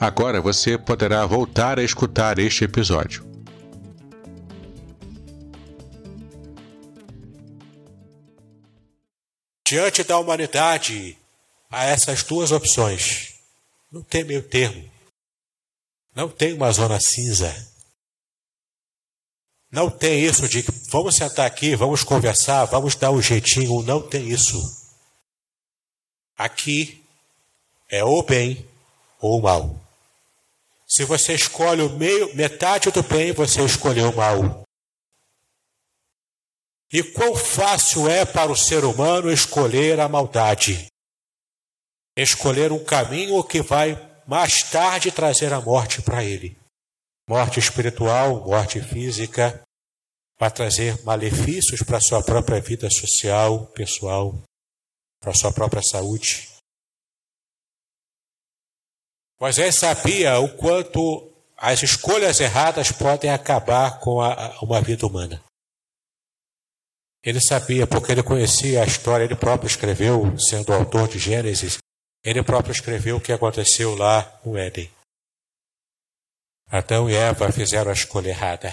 Agora 0.00 0.40
você 0.40 0.76
poderá 0.76 1.24
voltar 1.24 1.78
a 1.78 1.82
escutar 1.82 2.38
este 2.38 2.64
episódio. 2.64 3.24
Diante 9.66 10.04
da 10.04 10.18
humanidade, 10.18 11.18
há 11.70 11.84
essas 11.84 12.22
duas 12.22 12.52
opções. 12.52 13.34
Não 13.90 14.02
tem 14.02 14.22
meio 14.22 14.42
termo. 14.42 14.84
Não 16.14 16.28
tem 16.28 16.52
uma 16.52 16.70
zona 16.70 17.00
cinza. 17.00 17.52
Não 19.76 19.90
tem 19.90 20.24
isso 20.24 20.48
de 20.48 20.64
vamos 20.88 21.16
sentar 21.16 21.44
aqui, 21.44 21.76
vamos 21.76 22.02
conversar, 22.02 22.64
vamos 22.64 22.94
dar 22.94 23.10
um 23.10 23.20
jeitinho. 23.20 23.82
Não 23.82 24.00
tem 24.00 24.26
isso. 24.26 24.56
Aqui 26.34 27.04
é 27.86 28.02
ou 28.02 28.22
bem 28.22 28.66
ou 29.20 29.42
mal. 29.42 29.78
Se 30.86 31.04
você 31.04 31.34
escolhe 31.34 31.82
o 31.82 31.90
meio, 31.90 32.34
metade 32.34 32.90
do 32.90 33.02
bem, 33.02 33.32
você 33.32 33.62
escolheu 33.62 34.08
o 34.08 34.16
mal. 34.16 34.62
E 36.90 37.02
quão 37.02 37.36
fácil 37.36 38.08
é 38.08 38.24
para 38.24 38.50
o 38.50 38.56
ser 38.56 38.82
humano 38.82 39.30
escolher 39.30 40.00
a 40.00 40.08
maldade? 40.08 40.86
Escolher 42.16 42.72
um 42.72 42.82
caminho 42.82 43.44
que 43.44 43.60
vai 43.60 43.94
mais 44.26 44.62
tarde 44.62 45.12
trazer 45.12 45.52
a 45.52 45.60
morte 45.60 46.00
para 46.00 46.24
ele 46.24 46.56
morte 47.28 47.58
espiritual, 47.58 48.46
morte 48.46 48.80
física, 48.80 49.60
vai 50.38 50.50
trazer 50.50 51.02
malefícios 51.02 51.82
para 51.82 51.98
a 51.98 52.00
sua 52.00 52.22
própria 52.22 52.60
vida 52.60 52.90
social, 52.90 53.66
pessoal, 53.68 54.42
para 55.20 55.30
a 55.30 55.34
sua 55.34 55.52
própria 55.52 55.82
saúde. 55.82 56.48
Moisés 59.40 59.74
sabia 59.74 60.38
o 60.38 60.56
quanto 60.56 61.32
as 61.56 61.82
escolhas 61.82 62.40
erradas 62.40 62.92
podem 62.92 63.30
acabar 63.30 64.00
com 64.00 64.20
a, 64.20 64.58
uma 64.62 64.80
vida 64.80 65.06
humana. 65.06 65.42
Ele 67.22 67.40
sabia, 67.40 67.86
porque 67.86 68.12
ele 68.12 68.22
conhecia 68.22 68.82
a 68.82 68.86
história, 68.86 69.24
ele 69.24 69.34
próprio 69.34 69.66
escreveu, 69.66 70.38
sendo 70.38 70.72
autor 70.72 71.08
de 71.08 71.18
Gênesis, 71.18 71.78
ele 72.22 72.42
próprio 72.42 72.72
escreveu 72.72 73.16
o 73.16 73.20
que 73.20 73.32
aconteceu 73.32 73.94
lá 73.94 74.40
no 74.44 74.56
Éden. 74.56 74.90
Adão 76.68 77.08
e 77.08 77.14
Eva 77.14 77.50
fizeram 77.52 77.90
a 77.90 77.94
escolha 77.94 78.30
errada. 78.30 78.72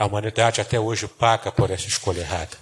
A 0.00 0.06
humanidade 0.06 0.62
até 0.62 0.80
hoje 0.80 1.06
paga 1.06 1.52
por 1.52 1.70
essa 1.70 1.86
escolha 1.86 2.20
errada. 2.20 2.56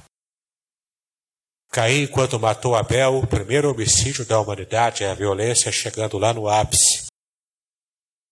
Caim, 1.71 2.09
quando 2.09 2.41
matou 2.41 2.75
Abel, 2.75 3.19
o 3.19 3.27
primeiro 3.29 3.71
homicídio 3.71 4.27
da 4.27 4.41
humanidade, 4.41 5.05
é 5.05 5.11
a 5.11 5.15
violência 5.15 5.71
chegando 5.71 6.19
lá 6.19 6.35
no 6.35 6.49
ápice. 6.49 7.07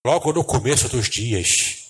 Logo 0.05 0.33
no 0.33 0.43
começo 0.43 0.89
dos 0.89 1.09
dias, 1.09 1.87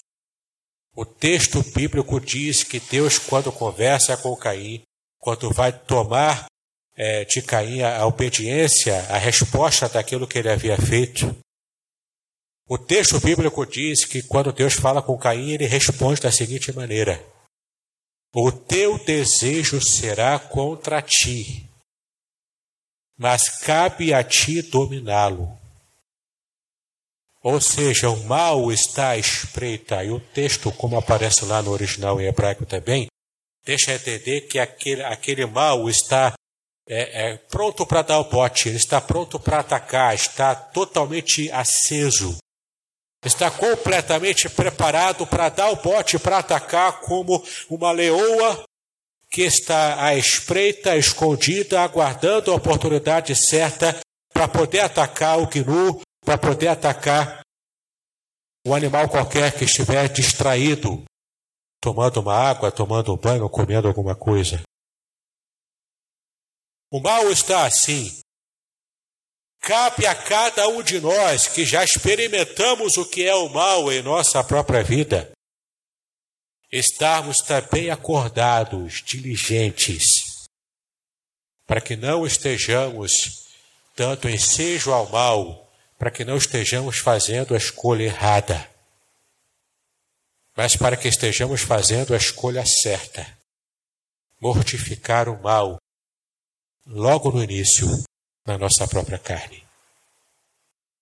o 0.96 1.04
texto 1.04 1.64
bíblico 1.64 2.20
diz 2.20 2.64
que 2.64 2.80
Deus, 2.80 3.18
quando 3.18 3.52
conversa 3.52 4.16
com 4.16 4.36
Caim, 4.36 4.84
quando 5.20 5.52
vai 5.52 5.74
tomar 5.74 6.46
é, 6.96 7.26
de 7.26 7.42
Caim 7.42 7.82
a 7.82 8.06
obediência, 8.06 8.96
a 9.10 9.18
resposta 9.18 9.90
daquilo 9.90 10.28
que 10.28 10.38
ele 10.38 10.52
havia 10.52 10.78
feito, 10.78 11.36
o 12.70 12.78
texto 12.78 13.20
bíblico 13.22 13.66
diz 13.66 14.04
que 14.04 14.22
quando 14.22 14.52
Deus 14.52 14.74
fala 14.74 15.02
com 15.02 15.18
Caim, 15.18 15.52
ele 15.52 15.66
responde 15.66 16.20
da 16.20 16.32
seguinte 16.32 16.74
maneira: 16.74 17.24
O 18.36 18.52
teu 18.52 18.98
desejo 19.06 19.80
será 19.80 20.38
contra 20.38 21.02
ti, 21.02 21.66
mas 23.18 23.48
cabe 23.48 24.14
a 24.14 24.22
ti 24.22 24.62
dominá-lo. 24.62 25.58
Ou 27.42 27.62
seja, 27.62 28.10
o 28.10 28.22
mal 28.26 28.70
está 28.70 29.12
à 29.12 29.18
espreita, 29.18 30.04
e 30.04 30.12
o 30.12 30.20
texto, 30.20 30.70
como 30.74 30.98
aparece 30.98 31.46
lá 31.46 31.62
no 31.62 31.72
original 31.72 32.20
em 32.20 32.26
hebraico 32.26 32.66
também, 32.66 33.08
deixa 33.64 33.94
entender 33.94 34.42
que 34.42 34.60
aquele, 34.60 35.04
aquele 35.04 35.46
mal 35.46 35.88
está 35.88 36.34
é, 36.90 37.30
é, 37.30 37.38
pronto 37.38 37.86
para 37.86 38.02
dar 38.02 38.20
o 38.20 38.26
bote, 38.26 38.68
ele 38.68 38.76
está 38.76 39.00
pronto 39.00 39.40
para 39.40 39.60
atacar, 39.60 40.14
está 40.14 40.54
totalmente 40.54 41.50
aceso 41.52 42.38
está 43.24 43.50
completamente 43.50 44.50
preparado 44.50 45.26
para 45.26 45.50
dar 45.50 45.72
o 45.72 45.76
bote 45.78 46.20
para 46.20 46.40
atacar 46.40 47.02
como 47.02 47.44
uma 47.70 47.92
leoa 47.92 48.64
que 49.30 49.42
está 49.42 50.04
à 50.04 50.16
espreita, 50.16 50.96
escondida, 50.96 51.82
aguardando 51.82 52.52
a 52.52 52.56
oportunidade 52.56 53.36
certa 53.36 54.00
para 54.32 54.48
poder 54.48 54.82
atacar 54.82 55.40
o 55.40 55.48
gnu, 55.48 56.02
para 56.24 56.38
poder 56.38 56.70
atacar 56.70 57.42
o 58.66 58.74
animal 58.74 59.10
qualquer 59.10 59.58
que 59.58 59.66
estiver 59.66 60.08
distraído, 60.10 61.04
tomando 61.82 62.20
uma 62.20 62.34
água, 62.34 62.72
tomando 62.72 63.14
um 63.14 63.18
banho, 63.18 63.50
comendo 63.50 63.88
alguma 63.88 64.16
coisa. 64.16 64.62
O 66.92 67.00
mal 67.00 67.30
está 67.30 67.66
assim, 67.66 68.20
Cabe 69.60 70.06
a 70.06 70.16
cada 70.16 70.68
um 70.68 70.82
de 70.82 71.00
nós 71.00 71.48
que 71.48 71.66
já 71.66 71.84
experimentamos 71.84 72.98
o 72.98 73.06
que 73.06 73.28
é 73.28 73.36
o 73.36 73.50
mal 73.50 73.92
em 73.92 74.02
nossa 74.02 74.44
própria 74.44 74.84
vida, 74.84 75.32
estarmos 76.72 77.38
também 77.38 77.90
acordados, 77.90 79.02
diligentes, 79.04 80.04
para 81.66 81.82
que 81.82 81.96
não 81.96 82.26
estejamos 82.26 83.48
dando 83.96 84.30
ensejo 84.30 84.92
ao 84.92 85.10
mal, 85.10 85.70
para 85.98 86.12
que 86.12 86.24
não 86.24 86.38
estejamos 86.38 86.98
fazendo 86.98 87.54
a 87.54 87.58
escolha 87.58 88.04
errada, 88.04 88.70
mas 90.56 90.76
para 90.76 90.96
que 90.96 91.08
estejamos 91.08 91.62
fazendo 91.62 92.14
a 92.14 92.18
escolha 92.18 92.66
certa, 92.66 93.38
mortificar 94.40 95.28
o 95.28 95.42
mal 95.42 95.78
logo 96.86 97.32
no 97.32 97.44
início 97.44 97.88
na 98.48 98.58
nossa 98.58 98.88
própria 98.88 99.20
carne. 99.20 99.62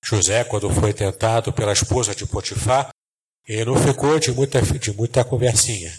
José, 0.04 0.44
quando 0.44 0.70
foi 0.70 0.94
tentado 0.94 1.54
pela 1.54 1.72
esposa 1.72 2.16
de 2.16 2.26
Potifar, 2.26 2.90
ele 3.48 3.66
não 3.66 3.78
ficou 3.78 4.20
de 4.20 4.32
muita, 4.32 4.62
de 4.62 4.92
muita 4.92 5.24
conversinha. 5.24 5.96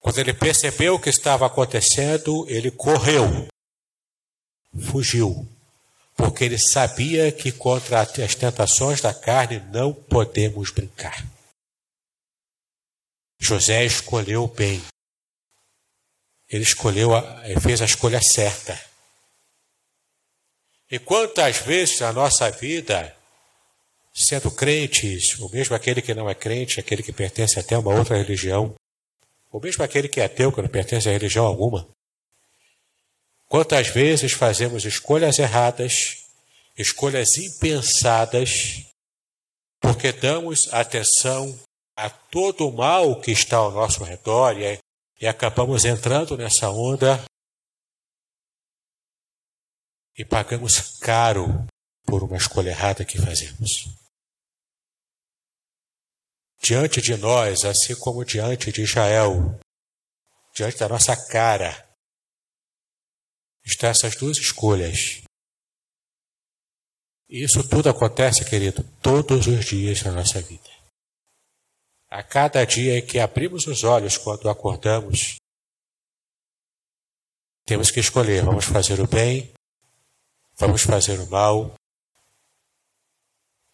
Quando 0.00 0.18
ele 0.18 0.32
percebeu 0.32 0.94
o 0.94 0.98
que 0.98 1.10
estava 1.10 1.46
acontecendo, 1.46 2.46
ele 2.48 2.70
correu, 2.70 3.46
fugiu, 4.90 5.46
porque 6.16 6.44
ele 6.44 6.58
sabia 6.58 7.30
que 7.30 7.52
contra 7.52 8.00
as 8.00 8.34
tentações 8.34 9.00
da 9.00 9.12
carne 9.12 9.60
não 9.72 9.92
podemos 9.92 10.70
brincar. 10.70 11.26
José 13.38 13.84
escolheu 13.84 14.46
bem. 14.46 14.82
Ele 16.48 16.62
escolheu, 16.62 17.10
ele 17.44 17.60
fez 17.60 17.82
a 17.82 17.84
escolha 17.84 18.20
certa. 18.22 18.93
E 20.94 20.98
quantas 21.00 21.56
vezes 21.56 21.98
na 21.98 22.12
nossa 22.12 22.48
vida, 22.52 23.12
sendo 24.14 24.48
crentes, 24.48 25.36
ou 25.40 25.50
mesmo 25.50 25.74
aquele 25.74 26.00
que 26.00 26.14
não 26.14 26.30
é 26.30 26.36
crente, 26.36 26.78
aquele 26.78 27.02
que 27.02 27.12
pertence 27.12 27.58
até 27.58 27.74
a 27.74 27.80
uma 27.80 27.92
outra 27.92 28.16
religião, 28.16 28.76
ou 29.50 29.60
mesmo 29.60 29.82
aquele 29.82 30.06
que 30.06 30.20
é 30.20 30.26
ateu, 30.26 30.52
que 30.52 30.62
não 30.62 30.68
pertence 30.68 31.08
a 31.08 31.12
religião 31.12 31.46
alguma, 31.46 31.88
quantas 33.48 33.88
vezes 33.88 34.34
fazemos 34.34 34.84
escolhas 34.84 35.40
erradas 35.40 36.22
escolhas 36.78 37.38
impensadas, 37.38 38.86
porque 39.80 40.12
damos 40.12 40.72
atenção 40.72 41.58
a 41.96 42.08
todo 42.08 42.68
o 42.68 42.72
mal 42.72 43.20
que 43.20 43.32
está 43.32 43.56
ao 43.56 43.72
nosso 43.72 44.04
redor 44.04 44.60
e, 44.60 44.78
e 45.20 45.26
acabamos 45.26 45.84
entrando 45.84 46.36
nessa 46.36 46.70
onda 46.70 47.20
e 50.16 50.24
pagamos 50.24 50.98
caro 50.98 51.46
por 52.04 52.22
uma 52.22 52.36
escolha 52.36 52.70
errada 52.70 53.04
que 53.04 53.18
fazemos. 53.18 53.86
Diante 56.62 57.02
de 57.02 57.16
nós, 57.16 57.64
assim 57.64 57.94
como 57.96 58.24
diante 58.24 58.72
de 58.72 58.82
Israel, 58.82 59.58
diante 60.54 60.78
da 60.78 60.88
nossa 60.88 61.14
cara, 61.28 61.88
estão 63.64 63.90
essas 63.90 64.16
duas 64.16 64.38
escolhas. 64.38 65.22
E 67.28 67.42
isso 67.42 67.68
tudo 67.68 67.88
acontece, 67.88 68.44
querido, 68.44 68.82
todos 69.02 69.46
os 69.46 69.64
dias 69.64 70.02
na 70.02 70.12
nossa 70.12 70.40
vida. 70.40 70.70
A 72.08 72.22
cada 72.22 72.64
dia 72.64 73.04
que 73.04 73.18
abrimos 73.18 73.66
os 73.66 73.82
olhos 73.82 74.16
quando 74.16 74.48
acordamos, 74.48 75.36
temos 77.66 77.90
que 77.90 78.00
escolher: 78.00 78.44
vamos 78.44 78.66
fazer 78.66 79.00
o 79.00 79.08
bem, 79.08 79.52
vamos 80.56 80.82
fazer 80.82 81.18
o 81.20 81.26
mal. 81.28 81.74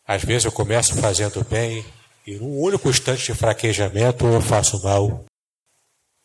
Às 0.06 0.24
vezes 0.24 0.44
eu 0.44 0.52
começo 0.52 0.94
fazendo 1.00 1.44
bem 1.44 1.84
e 2.26 2.34
num 2.36 2.58
único 2.58 2.88
instante 2.88 3.32
de 3.32 3.34
fraquejamento 3.34 4.26
eu 4.26 4.40
faço 4.40 4.82
mal, 4.82 5.24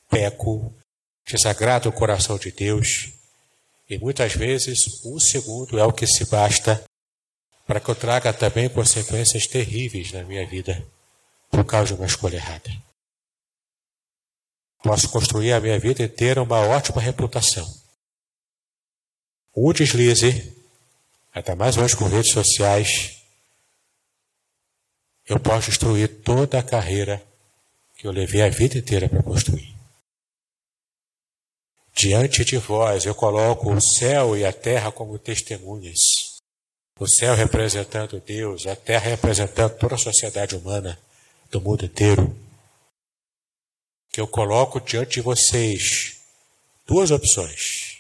peco, 0.09 0.73
desagrado 1.25 1.89
o 1.89 1.93
coração 1.93 2.37
de 2.37 2.51
Deus. 2.51 3.13
E 3.89 3.97
muitas 3.97 4.33
vezes 4.33 5.03
um 5.05 5.19
segundo 5.19 5.77
é 5.77 5.83
o 5.83 5.93
que 5.93 6.07
se 6.07 6.25
basta 6.25 6.83
para 7.65 7.79
que 7.79 7.89
eu 7.89 7.95
traga 7.95 8.33
também 8.33 8.69
consequências 8.69 9.47
terríveis 9.47 10.11
na 10.11 10.23
minha 10.23 10.45
vida 10.45 10.85
por 11.49 11.63
causa 11.65 11.93
de 11.93 11.99
uma 11.99 12.05
escolha 12.05 12.35
errada. 12.35 12.69
Posso 14.83 15.09
construir 15.09 15.53
a 15.53 15.59
minha 15.59 15.79
vida 15.79 16.03
inteira 16.03 16.43
uma 16.43 16.59
ótima 16.59 17.01
reputação. 17.01 17.65
Um 19.55 19.71
deslize, 19.71 20.53
até 21.33 21.55
mais 21.55 21.77
ou 21.77 21.97
com 21.97 22.05
redes 22.05 22.31
sociais, 22.31 23.21
eu 25.27 25.39
posso 25.39 25.69
destruir 25.69 26.21
toda 26.21 26.59
a 26.59 26.63
carreira 26.63 27.23
que 27.97 28.05
eu 28.05 28.11
levei 28.11 28.41
a 28.41 28.49
vida 28.49 28.77
inteira 28.77 29.07
para 29.07 29.23
construir. 29.23 29.73
Diante 31.93 32.43
de 32.43 32.57
vós 32.57 33.05
eu 33.05 33.15
coloco 33.15 33.71
o 33.71 33.81
céu 33.81 34.35
e 34.35 34.45
a 34.45 34.51
terra 34.51 34.91
como 34.91 35.17
testemunhas 35.17 36.35
o 36.97 37.07
céu 37.07 37.35
representando 37.35 38.21
Deus, 38.21 38.65
a 38.65 38.75
terra 38.75 39.09
representando 39.09 39.77
toda 39.77 39.95
a 39.95 39.97
sociedade 39.97 40.55
humana 40.55 40.97
do 41.51 41.59
mundo 41.59 41.83
inteiro. 41.83 42.33
Que 44.11 44.21
eu 44.21 44.27
coloco 44.27 44.79
diante 44.79 45.15
de 45.15 45.21
vocês 45.21 46.21
duas 46.85 47.11
opções. 47.11 47.94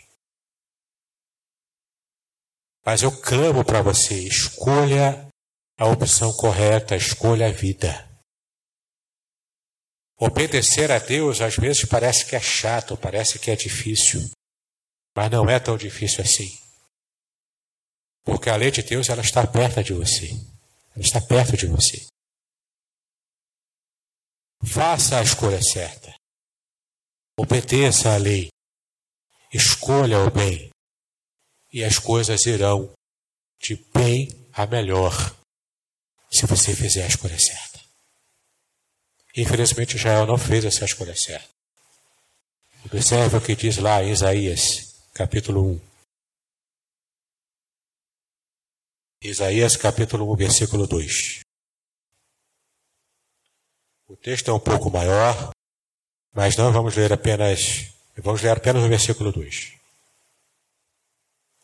Mas 2.85 3.01
eu 3.01 3.11
clamo 3.21 3.65
para 3.65 3.81
você: 3.81 4.13
escolha 4.13 5.27
a 5.77 5.85
opção 5.87 6.31
correta, 6.33 6.95
escolha 6.95 7.47
a 7.47 7.51
vida. 7.51 8.05
Obedecer 10.17 10.91
a 10.91 10.99
Deus 10.99 11.41
às 11.41 11.57
vezes 11.57 11.83
parece 11.85 12.25
que 12.25 12.35
é 12.35 12.39
chato, 12.39 12.95
parece 12.95 13.37
que 13.37 13.51
é 13.51 13.55
difícil, 13.55 14.21
mas 15.15 15.29
não 15.29 15.49
é 15.49 15.59
tão 15.59 15.75
difícil 15.75 16.23
assim. 16.23 16.57
Porque 18.23 18.49
a 18.49 18.55
lei 18.55 18.71
de 18.71 18.81
Deus 18.81 19.09
ela 19.09 19.21
está 19.21 19.45
perto 19.45 19.83
de 19.83 19.93
você. 19.93 20.29
Ela 20.95 21.05
está 21.05 21.21
perto 21.21 21.57
de 21.57 21.67
você. 21.67 22.07
Faça 24.63 25.19
a 25.19 25.21
escolha 25.21 25.61
certa. 25.61 26.15
Obedeça 27.37 28.15
à 28.15 28.17
lei. 28.17 28.49
Escolha 29.53 30.19
o 30.19 30.31
bem. 30.31 30.71
E 31.75 31.83
as 31.83 31.99
coisas 31.99 32.45
irão 32.45 32.89
de 33.59 33.75
bem 33.93 34.29
a 34.53 34.65
melhor 34.65 35.11
se 36.31 36.45
você 36.45 36.73
fizer 36.73 37.03
a 37.03 37.07
escolha 37.07 37.37
certa. 37.37 37.83
Infelizmente, 39.35 39.97
Israel 39.97 40.25
não 40.25 40.37
fez 40.37 40.63
essa 40.63 40.85
escolha 40.85 41.13
certa. 41.13 41.49
Observe 42.85 43.35
o 43.35 43.41
que 43.41 43.57
diz 43.57 43.75
lá 43.75 44.01
em 44.01 44.11
Isaías, 44.11 44.95
capítulo 45.13 45.73
1. 45.73 45.81
Isaías 49.23 49.75
capítulo 49.75 50.31
1, 50.31 50.35
versículo 50.37 50.87
2. 50.87 51.41
O 54.07 54.15
texto 54.15 54.49
é 54.49 54.53
um 54.53 54.61
pouco 54.61 54.89
maior, 54.89 55.49
mas 56.31 56.55
não 56.55 56.71
vamos 56.71 56.95
ler 56.95 57.11
apenas, 57.11 57.93
vamos 58.15 58.41
ler 58.41 58.55
apenas 58.55 58.81
o 58.81 58.87
versículo 58.87 59.29
2. 59.33 59.84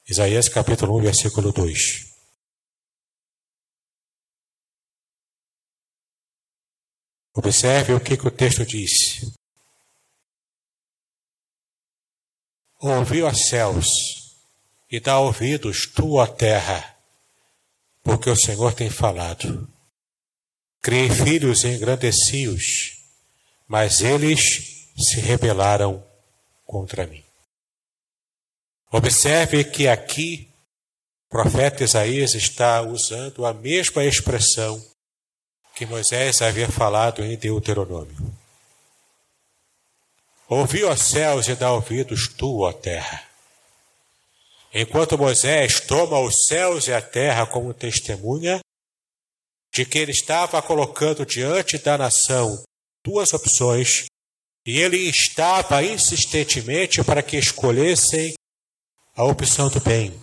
Isaías 0.08 0.50
capítulo 0.50 0.98
1, 0.98 1.02
versículo 1.04 1.52
2. 1.52 2.12
Observe 7.34 7.94
o 7.94 8.00
que, 8.00 8.18
que 8.18 8.28
o 8.28 8.32
texto 8.32 8.66
diz. 8.66 9.22
Ouviu 12.80 13.28
a 13.28 13.34
céus 13.34 13.88
e 14.90 15.00
dá 15.00 15.20
ouvidos 15.20 15.86
tu, 15.86 16.16
ó 16.16 16.28
terra, 16.28 16.98
porque 18.04 18.30
o 18.30 18.36
Senhor 18.36 18.74
tem 18.74 18.90
falado. 18.90 19.72
Criei 20.82 21.10
filhos 21.10 21.64
e 21.64 21.70
engrandeci-os, 21.70 22.98
mas 23.68 24.02
eles 24.02 24.92
se 24.98 25.22
rebelaram 25.22 26.06
contra 26.66 27.08
mim. 27.08 27.21
Observe 28.91 29.63
que 29.63 29.88
aqui 29.88 30.49
o 31.27 31.30
profeta 31.30 31.84
Isaías 31.84 32.36
está 32.36 32.82
usando 32.82 33.45
a 33.45 33.54
mesma 33.54 34.04
expressão 34.04 34.84
que 35.73 35.86
Moisés 35.86 36.41
havia 36.41 36.67
falado 36.67 37.23
em 37.23 37.38
Deuteronômio. 37.38 38.17
Ouvi 40.49 40.84
os 40.84 41.01
céus 41.01 41.47
e 41.47 41.56
dá 41.56 41.71
ouvidos 41.71 42.27
tu, 42.27 42.63
ó 42.63 42.73
terra. 42.73 43.23
Enquanto 44.73 45.17
Moisés 45.17 45.80
toma 45.80 46.19
os 46.19 46.47
céus 46.47 46.88
e 46.88 46.93
a 46.93 47.01
terra 47.01 47.45
como 47.45 47.73
testemunha 47.73 48.60
de 49.73 49.86
que 49.86 49.99
ele 49.99 50.12
estava 50.12 50.62
colocando 50.62 51.25
diante 51.25 51.77
da 51.77 51.97
nação 51.97 52.62
duas 53.06 53.34
opções 53.34 54.08
e 54.65 54.80
ele 54.80 54.97
estava 54.97 55.82
insistentemente 55.82 57.01
para 57.06 57.23
que 57.23 57.38
escolhessem 57.38 58.34
a 59.22 59.24
opção 59.24 59.70
do 59.70 59.80
bem. 59.80 60.20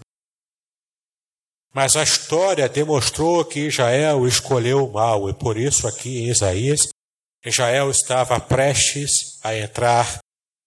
Mas 1.72 1.94
a 1.94 2.02
história 2.02 2.68
demonstrou 2.68 3.44
que 3.44 3.60
Israel 3.60 4.26
escolheu 4.26 4.86
o 4.86 4.92
mal, 4.92 5.30
e 5.30 5.34
por 5.34 5.56
isso, 5.56 5.86
aqui 5.86 6.18
em 6.18 6.30
Isaías, 6.30 6.88
Israel 7.44 7.92
estava 7.92 8.40
prestes 8.40 9.38
a 9.44 9.56
entrar 9.56 10.18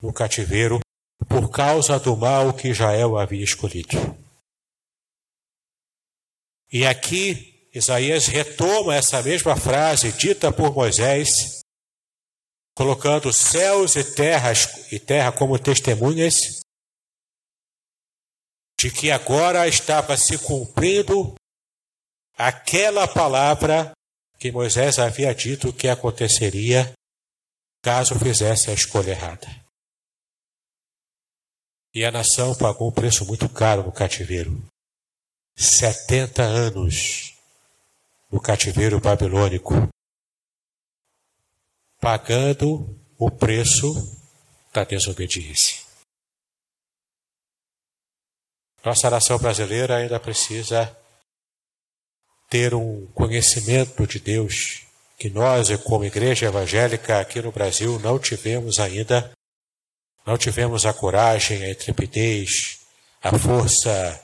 no 0.01 0.13
cativeiro 0.13 0.79
por 1.27 1.49
causa 1.49 1.99
do 1.99 2.15
mal 2.15 2.53
que 2.53 2.69
Israel 2.69 3.17
havia 3.17 3.43
escolhido. 3.43 3.97
E 6.71 6.85
aqui 6.85 7.67
Isaías 7.75 8.27
retoma 8.27 8.95
essa 8.95 9.21
mesma 9.21 9.57
frase 9.57 10.13
dita 10.13 10.53
por 10.53 10.73
Moisés, 10.73 11.59
colocando 12.77 13.33
céus 13.33 13.97
e 13.97 14.15
terras 14.15 14.89
e 14.89 14.99
terra 14.99 15.33
como 15.33 15.59
testemunhas 15.59 16.61
de 18.81 18.89
que 18.89 19.11
agora 19.11 19.67
estava 19.67 20.17
se 20.17 20.39
cumprindo 20.39 21.35
aquela 22.35 23.07
palavra 23.07 23.91
que 24.39 24.51
Moisés 24.51 24.97
havia 24.97 25.35
dito 25.35 25.71
que 25.71 25.87
aconteceria 25.87 26.91
caso 27.83 28.17
fizesse 28.17 28.71
a 28.71 28.73
escolha 28.73 29.11
errada. 29.11 29.47
E 31.93 32.03
a 32.03 32.09
nação 32.09 32.55
pagou 32.55 32.89
um 32.89 32.91
preço 32.91 33.23
muito 33.23 33.47
caro 33.47 33.83
no 33.83 33.91
cativeiro. 33.91 34.65
70 35.55 36.41
anos 36.41 37.35
no 38.31 38.41
cativeiro 38.41 38.99
babilônico, 38.99 39.73
pagando 41.99 42.99
o 43.15 43.29
preço 43.29 43.93
da 44.73 44.83
desobediência. 44.83 45.90
Nossa 48.83 49.09
nação 49.09 49.37
brasileira 49.37 49.97
ainda 49.97 50.19
precisa 50.19 50.95
ter 52.49 52.73
um 52.73 53.05
conhecimento 53.13 54.05
de 54.07 54.19
Deus 54.19 54.81
que 55.17 55.29
nós, 55.29 55.69
como 55.83 56.03
igreja 56.03 56.47
evangélica 56.47 57.19
aqui 57.19 57.41
no 57.41 57.51
Brasil, 57.51 57.99
não 57.99 58.17
tivemos 58.17 58.79
ainda 58.79 59.31
não 60.25 60.37
tivemos 60.37 60.85
a 60.85 60.93
coragem, 60.93 61.63
a 61.63 61.71
intrepidez, 61.71 62.79
a 63.21 63.37
força, 63.37 64.23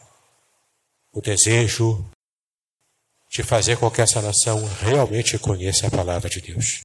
o 1.11 1.21
desejo 1.21 2.07
de 3.29 3.43
fazer 3.43 3.77
com 3.77 3.89
que 3.89 4.01
essa 4.01 4.21
nação 4.21 4.63
realmente 4.79 5.37
conheça 5.39 5.87
a 5.87 5.91
palavra 5.91 6.29
de 6.29 6.39
Deus. 6.39 6.81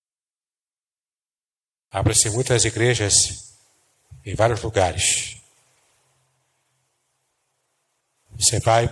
Abre-se 1.90 2.30
muitas 2.30 2.64
igrejas 2.64 3.54
em 4.24 4.34
vários 4.34 4.62
lugares. 4.62 5.41
Você 8.42 8.58
vai 8.58 8.88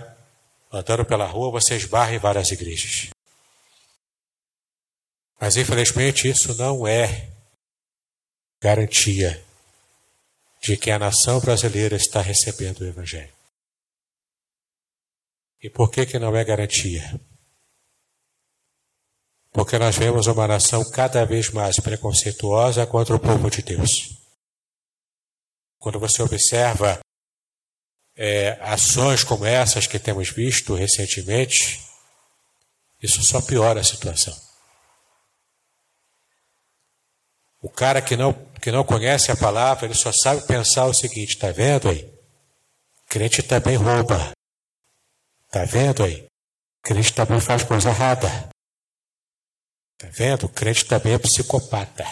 andando 0.71 1.05
pela 1.05 1.25
rua, 1.25 1.51
você 1.51 1.75
esbarra 1.75 2.13
em 2.13 2.19
várias 2.19 2.49
igrejas. 2.51 3.09
Mas 5.39 5.57
infelizmente 5.57 6.29
isso 6.29 6.55
não 6.55 6.87
é 6.87 7.29
garantia 8.61 9.43
de 10.61 10.77
que 10.77 10.89
a 10.89 10.99
nação 10.99 11.41
brasileira 11.41 11.95
está 11.95 12.21
recebendo 12.21 12.81
o 12.81 12.87
Evangelho. 12.87 13.33
E 15.61 15.69
por 15.69 15.91
que, 15.91 16.05
que 16.05 16.17
não 16.17 16.35
é 16.35 16.43
garantia? 16.45 17.19
Porque 19.51 19.77
nós 19.77 19.97
vemos 19.97 20.27
uma 20.27 20.47
nação 20.47 20.89
cada 20.91 21.25
vez 21.25 21.49
mais 21.49 21.77
preconceituosa 21.79 22.87
contra 22.87 23.15
o 23.15 23.19
povo 23.19 23.49
de 23.49 23.61
Deus. 23.61 24.17
Quando 25.77 25.99
você 25.99 26.21
observa 26.21 27.01
é, 28.23 28.51
ações 28.61 29.23
como 29.23 29.45
essas 29.45 29.87
que 29.87 29.97
temos 29.97 30.29
visto 30.29 30.75
recentemente, 30.75 31.81
isso 33.01 33.23
só 33.23 33.41
piora 33.41 33.81
a 33.81 33.83
situação. 33.83 34.39
O 37.59 37.67
cara 37.67 37.99
que 37.99 38.15
não, 38.15 38.31
que 38.61 38.71
não 38.71 38.83
conhece 38.83 39.31
a 39.31 39.35
palavra, 39.35 39.87
ele 39.87 39.95
só 39.95 40.11
sabe 40.11 40.45
pensar 40.45 40.85
o 40.85 40.93
seguinte: 40.93 41.33
está 41.33 41.51
vendo 41.51 41.89
aí? 41.89 42.13
Crente 43.07 43.41
também 43.41 43.75
rouba. 43.75 44.33
Está 45.47 45.65
vendo 45.65 46.03
aí? 46.03 46.27
Crente 46.83 47.13
também 47.13 47.41
faz 47.41 47.63
coisa 47.63 47.89
errada. 47.89 48.27
Está 49.93 50.11
vendo? 50.11 50.45
O 50.45 50.49
crente 50.49 50.85
também 50.85 51.13
é 51.13 51.17
psicopata. 51.17 52.05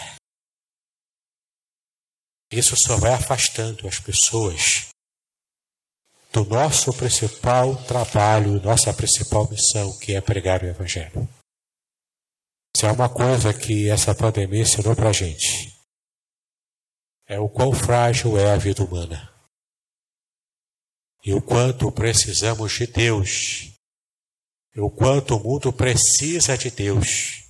Isso 2.50 2.76
só 2.76 2.96
vai 2.96 3.12
afastando 3.12 3.86
as 3.86 4.00
pessoas 4.00 4.89
do 6.32 6.44
nosso 6.44 6.92
principal 6.92 7.76
trabalho, 7.84 8.60
nossa 8.62 8.92
principal 8.92 9.48
missão, 9.50 9.98
que 9.98 10.14
é 10.14 10.20
pregar 10.20 10.62
o 10.62 10.66
Evangelho. 10.66 11.28
Se 12.76 12.86
é 12.86 12.92
uma 12.92 13.08
coisa 13.08 13.52
que 13.52 13.88
essa 13.88 14.14
pandemia 14.14 14.62
ensinou 14.62 14.94
para 14.94 15.10
a 15.10 15.12
gente, 15.12 15.76
é 17.26 17.38
o 17.38 17.48
quão 17.48 17.72
frágil 17.72 18.38
é 18.38 18.52
a 18.52 18.56
vida 18.56 18.82
humana. 18.82 19.30
E 21.24 21.34
o 21.34 21.42
quanto 21.42 21.92
precisamos 21.92 22.72
de 22.72 22.86
Deus. 22.86 23.72
E 24.74 24.80
o 24.80 24.90
quanto 24.90 25.36
o 25.36 25.40
mundo 25.40 25.72
precisa 25.72 26.56
de 26.56 26.70
Deus. 26.70 27.44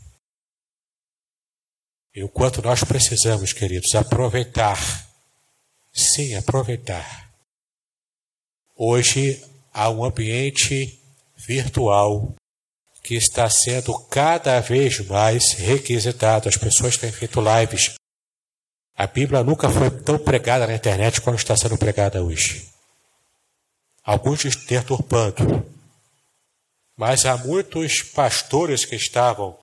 E 2.14 2.24
o 2.24 2.28
quanto 2.28 2.60
nós 2.60 2.82
precisamos, 2.82 3.52
queridos, 3.52 3.94
aproveitar. 3.94 4.78
Sim, 5.92 6.34
aproveitar. 6.34 7.29
Hoje 8.82 9.44
há 9.74 9.90
um 9.90 10.02
ambiente 10.02 10.98
virtual 11.36 12.34
que 13.02 13.14
está 13.14 13.46
sendo 13.50 13.92
cada 14.06 14.58
vez 14.60 15.06
mais 15.06 15.52
requisitado. 15.52 16.48
As 16.48 16.56
pessoas 16.56 16.96
têm 16.96 17.12
feito 17.12 17.42
lives. 17.42 17.96
A 18.96 19.06
Bíblia 19.06 19.44
nunca 19.44 19.68
foi 19.68 19.90
tão 19.90 20.18
pregada 20.18 20.66
na 20.66 20.74
internet 20.74 21.20
quanto 21.20 21.36
está 21.36 21.54
sendo 21.54 21.76
pregada 21.76 22.24
hoje. 22.24 22.70
Alguns 24.02 24.44
deturpando. 24.64 25.62
Mas 26.96 27.26
há 27.26 27.36
muitos 27.36 28.00
pastores 28.00 28.86
que 28.86 28.96
estavam 28.96 29.58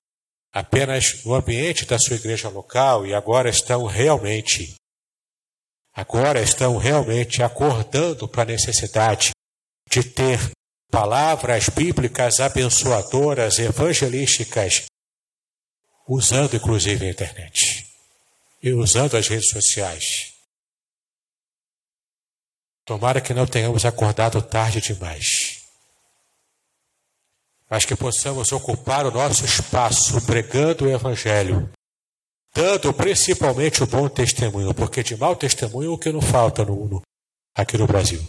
apenas 0.54 1.24
no 1.26 1.34
ambiente 1.34 1.88
da 1.88 1.98
sua 1.98 2.18
igreja 2.18 2.50
local 2.50 3.04
e 3.04 3.16
agora 3.16 3.50
estão 3.50 3.84
realmente 3.88 4.77
agora 5.98 6.40
estão 6.44 6.78
realmente 6.78 7.42
acordando 7.42 8.28
para 8.28 8.44
a 8.44 8.46
necessidade 8.46 9.32
de 9.90 10.04
ter 10.04 10.52
palavras 10.92 11.70
bíblicas 11.70 12.40
abençoadoras, 12.40 13.58
evangelísticas, 13.58 14.86
usando 16.08 16.56
inclusive 16.56 17.04
a 17.04 17.10
internet 17.10 17.88
e 18.62 18.72
usando 18.74 19.18
as 19.18 19.28
redes 19.28 19.50
sociais. 19.50 20.34
Tomara 22.86 23.20
que 23.20 23.34
não 23.34 23.48
tenhamos 23.48 23.84
acordado 23.84 24.40
tarde 24.40 24.80
demais, 24.80 25.64
mas 27.68 27.86
que 27.86 27.96
possamos 27.96 28.52
ocupar 28.52 29.04
o 29.08 29.12
nosso 29.12 29.44
espaço 29.44 30.24
pregando 30.28 30.86
o 30.86 30.90
Evangelho, 30.90 31.68
dando 32.58 32.92
principalmente 32.94 33.84
o 33.84 33.88
bom 33.88 34.10
testemunho, 34.10 34.74
porque 34.74 35.04
de 35.04 35.16
mau 35.16 35.36
testemunho 35.36 35.92
é 35.92 35.94
o 35.94 35.98
que 35.98 36.12
não 36.12 36.22
falta 36.22 36.66
no, 36.66 36.88
no, 36.88 37.02
aqui 37.56 37.78
no 37.78 37.86
Brasil 37.86 38.20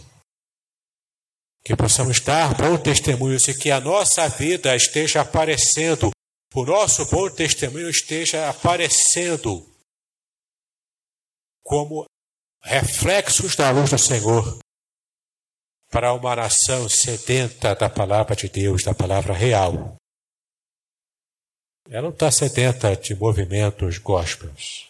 que 1.63 1.75
possamos 1.75 2.19
dar 2.19 2.55
bom 2.55 2.77
testemunho 2.77 3.37
e 3.37 3.53
que 3.53 3.69
a 3.69 3.79
nossa 3.79 4.27
vida 4.27 4.75
esteja 4.75 5.21
aparecendo, 5.21 6.09
o 6.53 6.65
nosso 6.65 7.05
bom 7.11 7.29
testemunho 7.29 7.89
esteja 7.89 8.49
aparecendo 8.49 9.67
como 11.63 12.05
reflexos 12.63 13.55
da 13.55 13.69
luz 13.71 13.91
do 13.91 13.99
Senhor 13.99 14.57
para 15.91 16.13
uma 16.13 16.35
nação 16.35 16.87
sedenta 16.89 17.75
da 17.75 17.89
palavra 17.89 18.35
de 18.35 18.49
Deus, 18.49 18.83
da 18.83 18.93
palavra 18.93 19.33
real. 19.33 19.98
Ela 21.89 22.03
não 22.03 22.09
está 22.09 22.29
sedenta 22.29 22.95
de 22.95 23.15
movimentos 23.15 23.97
gospels. 23.97 24.87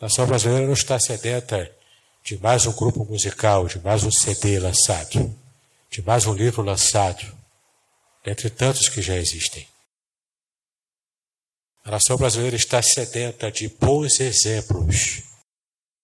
A 0.00 0.04
nação 0.06 0.26
brasileira 0.26 0.64
não 0.64 0.72
está 0.72 0.98
sedenta 0.98 1.70
de 2.24 2.38
mais 2.38 2.64
um 2.64 2.72
grupo 2.72 3.04
musical, 3.04 3.66
de 3.66 3.78
mais 3.78 4.02
um 4.02 4.10
CD 4.10 4.58
lançado, 4.58 5.36
de 5.90 6.00
mais 6.00 6.26
um 6.26 6.32
livro 6.32 6.62
lançado, 6.62 7.30
dentre 8.24 8.48
tantos 8.48 8.88
que 8.88 9.02
já 9.02 9.14
existem. 9.16 9.68
A 11.84 11.90
nação 11.90 12.16
brasileira 12.16 12.56
está 12.56 12.80
sedenta 12.80 13.52
de 13.52 13.68
bons 13.68 14.20
exemplos 14.20 15.22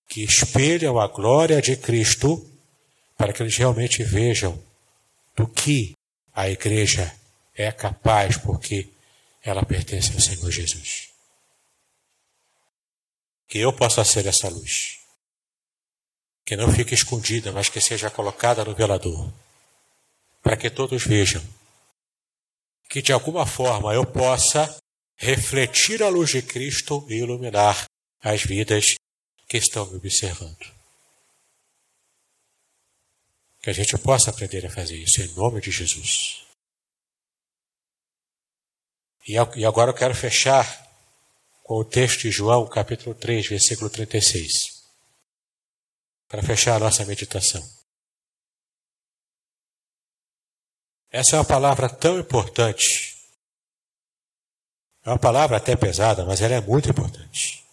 que 0.06 0.24
espelham 0.24 1.00
a 1.00 1.06
glória 1.06 1.62
de 1.62 1.74
Cristo 1.74 2.46
para 3.16 3.32
que 3.32 3.42
eles 3.42 3.56
realmente 3.56 4.04
vejam 4.04 4.62
do 5.34 5.46
que 5.46 5.94
a 6.34 6.50
igreja 6.50 7.14
é 7.54 7.72
capaz, 7.72 8.36
porque 8.36 8.90
ela 9.48 9.64
pertence 9.64 10.12
ao 10.12 10.20
Senhor 10.20 10.50
Jesus. 10.50 11.08
Que 13.46 13.58
eu 13.58 13.72
possa 13.72 14.04
ser 14.04 14.26
essa 14.26 14.48
luz 14.48 14.98
que 16.48 16.56
não 16.56 16.72
fique 16.72 16.94
escondida, 16.94 17.52
mas 17.52 17.68
que 17.68 17.78
seja 17.78 18.08
colocada 18.08 18.64
no 18.64 18.74
velador, 18.74 19.30
para 20.42 20.56
que 20.56 20.70
todos 20.70 21.04
vejam, 21.04 21.46
que 22.88 23.02
de 23.02 23.12
alguma 23.12 23.44
forma 23.44 23.92
eu 23.92 24.06
possa 24.06 24.74
refletir 25.14 26.02
a 26.02 26.08
luz 26.08 26.30
de 26.30 26.40
Cristo 26.40 27.04
e 27.10 27.16
iluminar 27.16 27.84
as 28.22 28.42
vidas 28.44 28.94
que 29.46 29.58
estão 29.58 29.84
me 29.90 29.96
observando. 29.96 30.72
Que 33.60 33.68
a 33.68 33.74
gente 33.74 33.98
possa 33.98 34.30
aprender 34.30 34.64
a 34.64 34.70
fazer 34.70 34.96
isso 34.96 35.20
em 35.20 35.28
nome 35.34 35.60
de 35.60 35.70
Jesus. 35.70 36.47
E 39.28 39.64
agora 39.64 39.90
eu 39.90 39.94
quero 39.94 40.14
fechar 40.14 40.66
com 41.62 41.74
o 41.74 41.84
texto 41.84 42.22
de 42.22 42.30
João, 42.30 42.66
capítulo 42.66 43.14
3, 43.14 43.46
versículo 43.46 43.90
36 43.90 44.78
para 46.28 46.42
fechar 46.42 46.76
a 46.76 46.78
nossa 46.78 47.04
meditação. 47.06 47.66
Essa 51.10 51.36
é 51.36 51.38
uma 51.38 51.44
palavra 51.44 51.88
tão 51.88 52.18
importante. 52.18 53.16
É 55.04 55.08
uma 55.08 55.18
palavra 55.18 55.56
até 55.56 55.74
pesada, 55.74 56.24
mas 56.26 56.42
ela 56.42 56.54
é 56.54 56.60
muito 56.60 56.90
importante. 56.90 57.64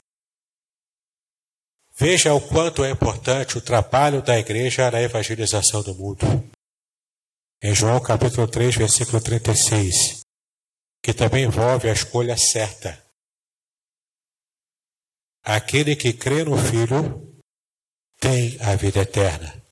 Veja 1.97 2.33
o 2.33 2.41
quanto 2.41 2.83
é 2.83 2.89
importante 2.89 3.57
o 3.57 3.61
trabalho 3.61 4.21
da 4.21 4.39
igreja 4.39 4.89
na 4.89 5.01
evangelização 5.01 5.83
do 5.83 5.93
mundo. 5.93 6.25
Em 7.61 7.75
João 7.75 8.01
capítulo 8.01 8.47
3, 8.47 8.75
versículo 8.75 9.21
36, 9.21 10.24
que 11.05 11.13
também 11.13 11.43
envolve 11.43 11.87
a 11.87 11.93
escolha 11.93 12.35
certa. 12.35 12.99
Aquele 15.43 15.95
que 15.95 16.11
crê 16.11 16.43
no 16.43 16.57
Filho 16.57 17.39
tem 18.19 18.59
a 18.59 18.75
vida 18.75 19.01
eterna. 19.01 19.63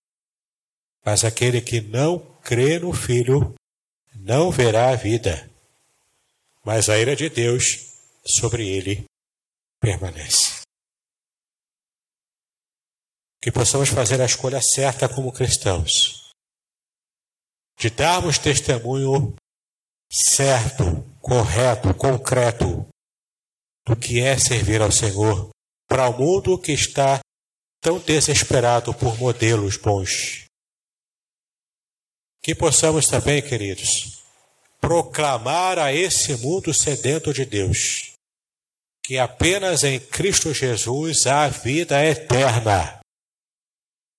Mas 1.03 1.23
aquele 1.23 1.59
que 1.59 1.81
não 1.81 2.19
crê 2.41 2.77
no 2.77 2.93
Filho 2.93 3.55
não 4.13 4.51
verá 4.51 4.91
a 4.91 4.95
vida, 4.95 5.49
mas 6.63 6.87
a 6.87 6.99
ira 6.99 7.15
de 7.15 7.27
Deus 7.31 7.97
sobre 8.23 8.67
ele 8.69 9.05
permanece. 9.79 10.61
Que 13.41 13.51
possamos 13.51 13.89
fazer 13.89 14.21
a 14.21 14.25
escolha 14.25 14.61
certa 14.61 15.09
como 15.09 15.33
cristãos, 15.33 16.31
de 17.79 17.89
darmos 17.89 18.37
testemunho 18.37 19.35
certo, 20.11 21.11
correto, 21.23 21.93
concreto 21.93 22.85
do 23.87 23.95
que 23.95 24.19
é 24.19 24.37
servir 24.37 24.81
ao 24.81 24.91
Senhor 24.91 25.49
para 25.87 26.09
o 26.09 26.17
mundo 26.17 26.59
que 26.59 26.73
está 26.73 27.21
tão 27.81 27.97
desesperado 27.97 28.93
por 28.93 29.17
modelos 29.17 29.77
bons. 29.77 30.45
Que 32.43 32.53
possamos 32.53 33.07
também, 33.07 33.41
queridos, 33.41 34.21
proclamar 34.81 35.79
a 35.79 35.93
esse 35.93 36.35
mundo 36.35 36.73
sedento 36.73 37.33
de 37.33 37.45
Deus 37.45 38.13
que 39.05 39.17
apenas 39.17 39.83
em 39.83 39.99
Cristo 39.99 40.53
Jesus 40.53 41.27
há 41.27 41.47
vida 41.49 42.03
eterna. 42.05 43.01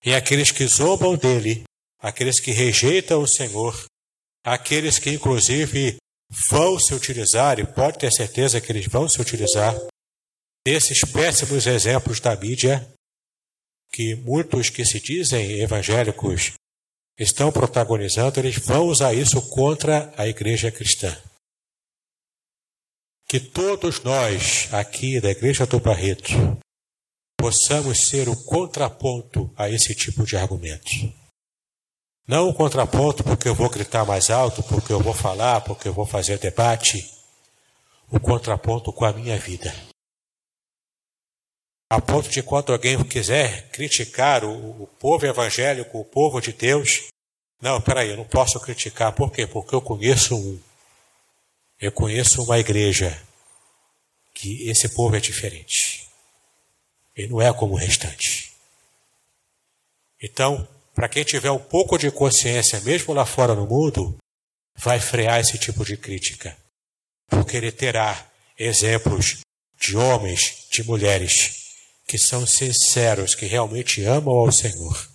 E 0.04 0.14
aqueles 0.14 0.50
que 0.50 0.66
zombam 0.66 1.16
dele, 1.16 1.64
aqueles 1.98 2.38
que 2.38 2.50
rejeitam 2.52 3.22
o 3.22 3.26
Senhor, 3.26 3.86
aqueles 4.44 4.98
que 4.98 5.10
inclusive 5.10 5.96
vão 6.50 6.78
se 6.78 6.94
utilizar, 6.94 7.58
e 7.58 7.66
pode 7.66 7.98
ter 7.98 8.12
certeza 8.12 8.60
que 8.60 8.70
eles 8.72 8.86
vão 8.86 9.08
se 9.08 9.20
utilizar, 9.20 9.74
desses 10.66 11.00
péssimos 11.04 11.66
exemplos 11.66 12.20
da 12.20 12.34
mídia, 12.34 12.86
que 13.92 14.16
muitos 14.16 14.70
que 14.70 14.84
se 14.84 14.98
dizem 14.98 15.60
evangélicos 15.60 16.54
estão 17.18 17.52
protagonizando, 17.52 18.40
eles 18.40 18.56
vão 18.58 18.86
usar 18.86 19.14
isso 19.14 19.40
contra 19.50 20.12
a 20.16 20.26
igreja 20.26 20.72
cristã. 20.72 21.16
Que 23.28 23.38
todos 23.38 24.02
nós 24.02 24.68
aqui 24.72 25.20
da 25.20 25.30
Igreja 25.30 25.66
do 25.66 25.80
Barreto 25.80 26.32
possamos 27.38 28.08
ser 28.08 28.28
o 28.28 28.36
contraponto 28.44 29.52
a 29.56 29.70
esse 29.70 29.94
tipo 29.94 30.24
de 30.24 30.36
argumento. 30.36 30.90
Não 32.26 32.48
o 32.48 32.54
contraponto 32.54 33.22
porque 33.22 33.48
eu 33.48 33.54
vou 33.54 33.68
gritar 33.68 34.04
mais 34.06 34.30
alto, 34.30 34.62
porque 34.62 34.92
eu 34.92 35.00
vou 35.00 35.12
falar, 35.12 35.60
porque 35.60 35.88
eu 35.88 35.92
vou 35.92 36.06
fazer 36.06 36.38
debate. 36.38 37.10
O 38.10 38.18
contraponto 38.18 38.92
com 38.92 39.04
a 39.04 39.12
minha 39.12 39.38
vida. 39.38 39.74
A 41.90 42.00
ponto 42.00 42.28
de 42.30 42.42
quando 42.42 42.72
alguém 42.72 43.02
quiser 43.04 43.68
criticar 43.70 44.42
o, 44.44 44.82
o 44.82 44.86
povo 44.86 45.26
evangélico, 45.26 45.98
o 45.98 46.04
povo 46.04 46.40
de 46.40 46.52
Deus, 46.52 47.08
não, 47.60 47.80
peraí, 47.80 48.10
eu 48.10 48.16
não 48.16 48.24
posso 48.24 48.58
criticar. 48.58 49.12
Por 49.12 49.30
quê? 49.30 49.46
Porque 49.46 49.74
eu 49.74 49.82
conheço 49.82 50.34
um. 50.34 50.60
Eu 51.78 51.92
conheço 51.92 52.42
uma 52.42 52.58
igreja 52.58 53.20
que 54.32 54.68
esse 54.68 54.88
povo 54.88 55.14
é 55.14 55.20
diferente. 55.20 56.08
Ele 57.14 57.28
não 57.28 57.42
é 57.42 57.52
como 57.52 57.74
o 57.74 57.78
restante. 57.78 58.52
Então, 60.20 60.66
para 60.94 61.08
quem 61.08 61.24
tiver 61.24 61.50
um 61.50 61.58
pouco 61.58 61.98
de 61.98 62.10
consciência, 62.10 62.80
mesmo 62.80 63.12
lá 63.12 63.26
fora 63.26 63.54
no 63.54 63.66
mundo, 63.66 64.16
vai 64.76 65.00
frear 65.00 65.40
esse 65.40 65.58
tipo 65.58 65.84
de 65.84 65.96
crítica. 65.96 66.56
Porque 67.28 67.56
ele 67.56 67.72
terá 67.72 68.26
exemplos 68.58 69.38
de 69.78 69.96
homens, 69.96 70.68
de 70.70 70.84
mulheres, 70.84 71.64
que 72.06 72.16
são 72.16 72.46
sinceros, 72.46 73.34
que 73.34 73.46
realmente 73.46 74.04
amam 74.04 74.34
ao 74.34 74.52
Senhor 74.52 75.08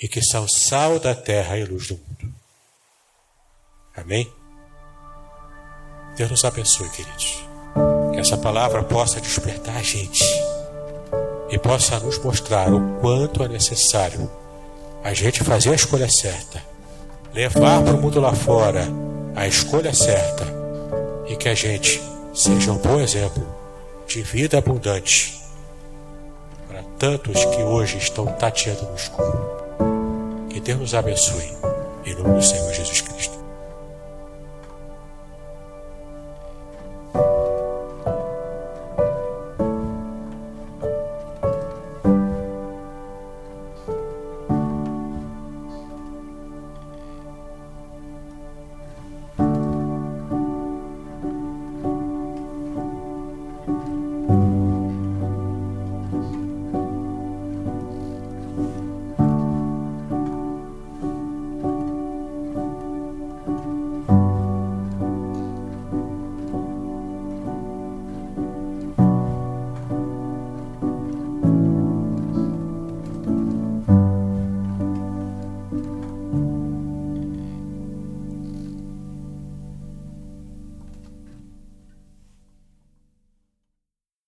e 0.00 0.06
que 0.06 0.22
são 0.22 0.46
sal 0.46 1.00
da 1.00 1.14
terra 1.14 1.58
e 1.58 1.64
luz 1.64 1.88
do 1.88 1.96
mundo. 1.96 2.34
Amém? 3.96 4.30
Deus 6.16 6.30
nos 6.30 6.44
abençoe, 6.44 6.88
queridos. 6.90 7.38
Que 8.12 8.20
essa 8.20 8.36
palavra 8.36 8.84
possa 8.84 9.20
despertar 9.20 9.76
a 9.76 9.82
gente 9.82 10.22
e 11.50 11.58
possa 11.58 11.98
nos 11.98 12.18
mostrar 12.18 12.72
o 12.72 13.00
quanto 13.00 13.42
é 13.42 13.48
necessário 13.48 14.30
a 15.06 15.14
gente 15.14 15.44
fazer 15.44 15.70
a 15.70 15.74
escolha 15.76 16.08
certa, 16.08 16.60
levar 17.32 17.80
para 17.80 17.94
o 17.94 18.02
mundo 18.02 18.20
lá 18.20 18.34
fora 18.34 18.88
a 19.36 19.46
escolha 19.46 19.94
certa 19.94 20.44
e 21.28 21.36
que 21.36 21.48
a 21.48 21.54
gente 21.54 22.02
seja 22.34 22.72
um 22.72 22.78
bom 22.78 22.98
exemplo 22.98 23.46
de 24.08 24.20
vida 24.22 24.58
abundante 24.58 25.40
para 26.66 26.82
tantos 26.98 27.44
que 27.44 27.62
hoje 27.62 27.98
estão 27.98 28.26
tateando 28.26 28.82
no 28.82 28.96
escuro. 28.96 30.48
Que 30.50 30.58
Deus 30.58 30.80
nos 30.80 30.94
abençoe. 30.94 31.52
Em 32.04 32.12
nome 32.16 32.40
do 32.40 32.42
Senhor 32.42 32.74
Jesus 32.74 33.00
Cristo. 33.00 33.15